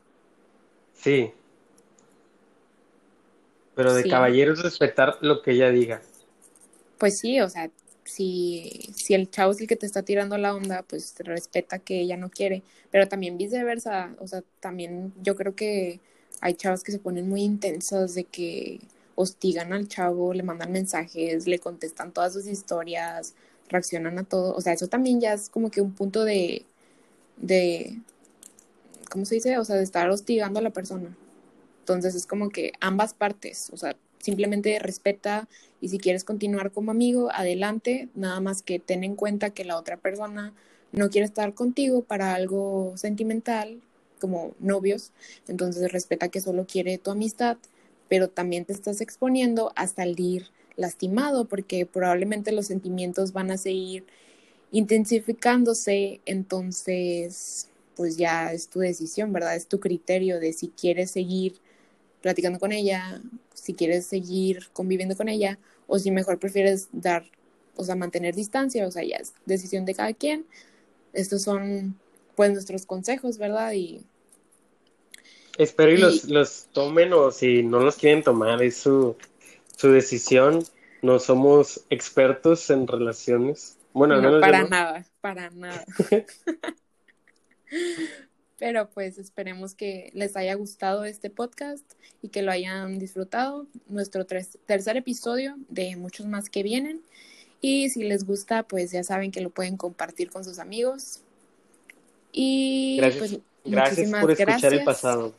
[0.95, 1.31] Sí.
[3.75, 6.01] Pero de caballero es respetar lo que ella diga.
[6.97, 7.69] Pues sí, o sea,
[8.13, 12.01] si, si el chavo es el que te está tirando la onda, pues respeta que
[12.01, 15.99] ella no quiere, pero también viceversa, o sea, también yo creo que
[16.41, 18.81] hay chavos que se ponen muy intensos de que
[19.15, 23.35] hostigan al chavo, le mandan mensajes, le contestan todas sus historias,
[23.69, 26.65] reaccionan a todo, o sea, eso también ya es como que un punto de,
[27.37, 27.99] de,
[29.11, 29.57] ¿cómo se dice?
[29.57, 31.15] O sea, de estar hostigando a la persona.
[31.79, 35.49] Entonces es como que ambas partes, o sea, simplemente respeta
[35.81, 39.77] y si quieres continuar como amigo, adelante, nada más que ten en cuenta que la
[39.77, 40.53] otra persona
[40.93, 43.81] no quiere estar contigo para algo sentimental,
[44.21, 45.11] como novios,
[45.49, 47.57] entonces respeta que solo quiere tu amistad,
[48.07, 50.45] pero también te estás exponiendo a salir
[50.77, 54.05] lastimado porque probablemente los sentimientos van a seguir
[54.71, 57.67] intensificándose, entonces
[57.97, 59.57] pues ya es tu decisión, ¿verdad?
[59.57, 61.55] Es tu criterio de si quieres seguir
[62.23, 63.21] platicando con ella,
[63.53, 67.25] si quieres seguir conviviendo con ella o si mejor prefieres dar,
[67.75, 70.45] o sea, mantener distancia, o sea, ya es decisión de cada quien.
[71.11, 71.99] Estos son
[72.35, 73.73] pues nuestros consejos, ¿verdad?
[73.73, 74.05] Y
[75.57, 79.17] espero y, los, los tomen o si no los quieren tomar, es su,
[79.75, 80.63] su decisión.
[81.01, 83.77] No somos expertos en relaciones.
[83.91, 85.85] Bueno, no, para nada, para nada.
[88.59, 91.83] Pero pues esperemos que les haya gustado este podcast
[92.21, 93.67] y que lo hayan disfrutado.
[93.87, 97.01] Nuestro tercer episodio de muchos más que vienen.
[97.61, 101.21] Y si les gusta, pues ya saben que lo pueden compartir con sus amigos.
[102.31, 105.33] Y gracias, pues gracias por escuchar el pasado.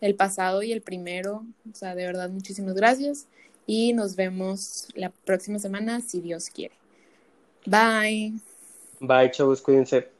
[0.00, 1.44] El pasado y el primero.
[1.70, 3.26] O sea, de verdad, muchísimas gracias.
[3.66, 6.74] Y nos vemos la próxima semana, si Dios quiere.
[7.66, 8.34] Bye.
[9.00, 10.13] Bye, chavos, cuídense.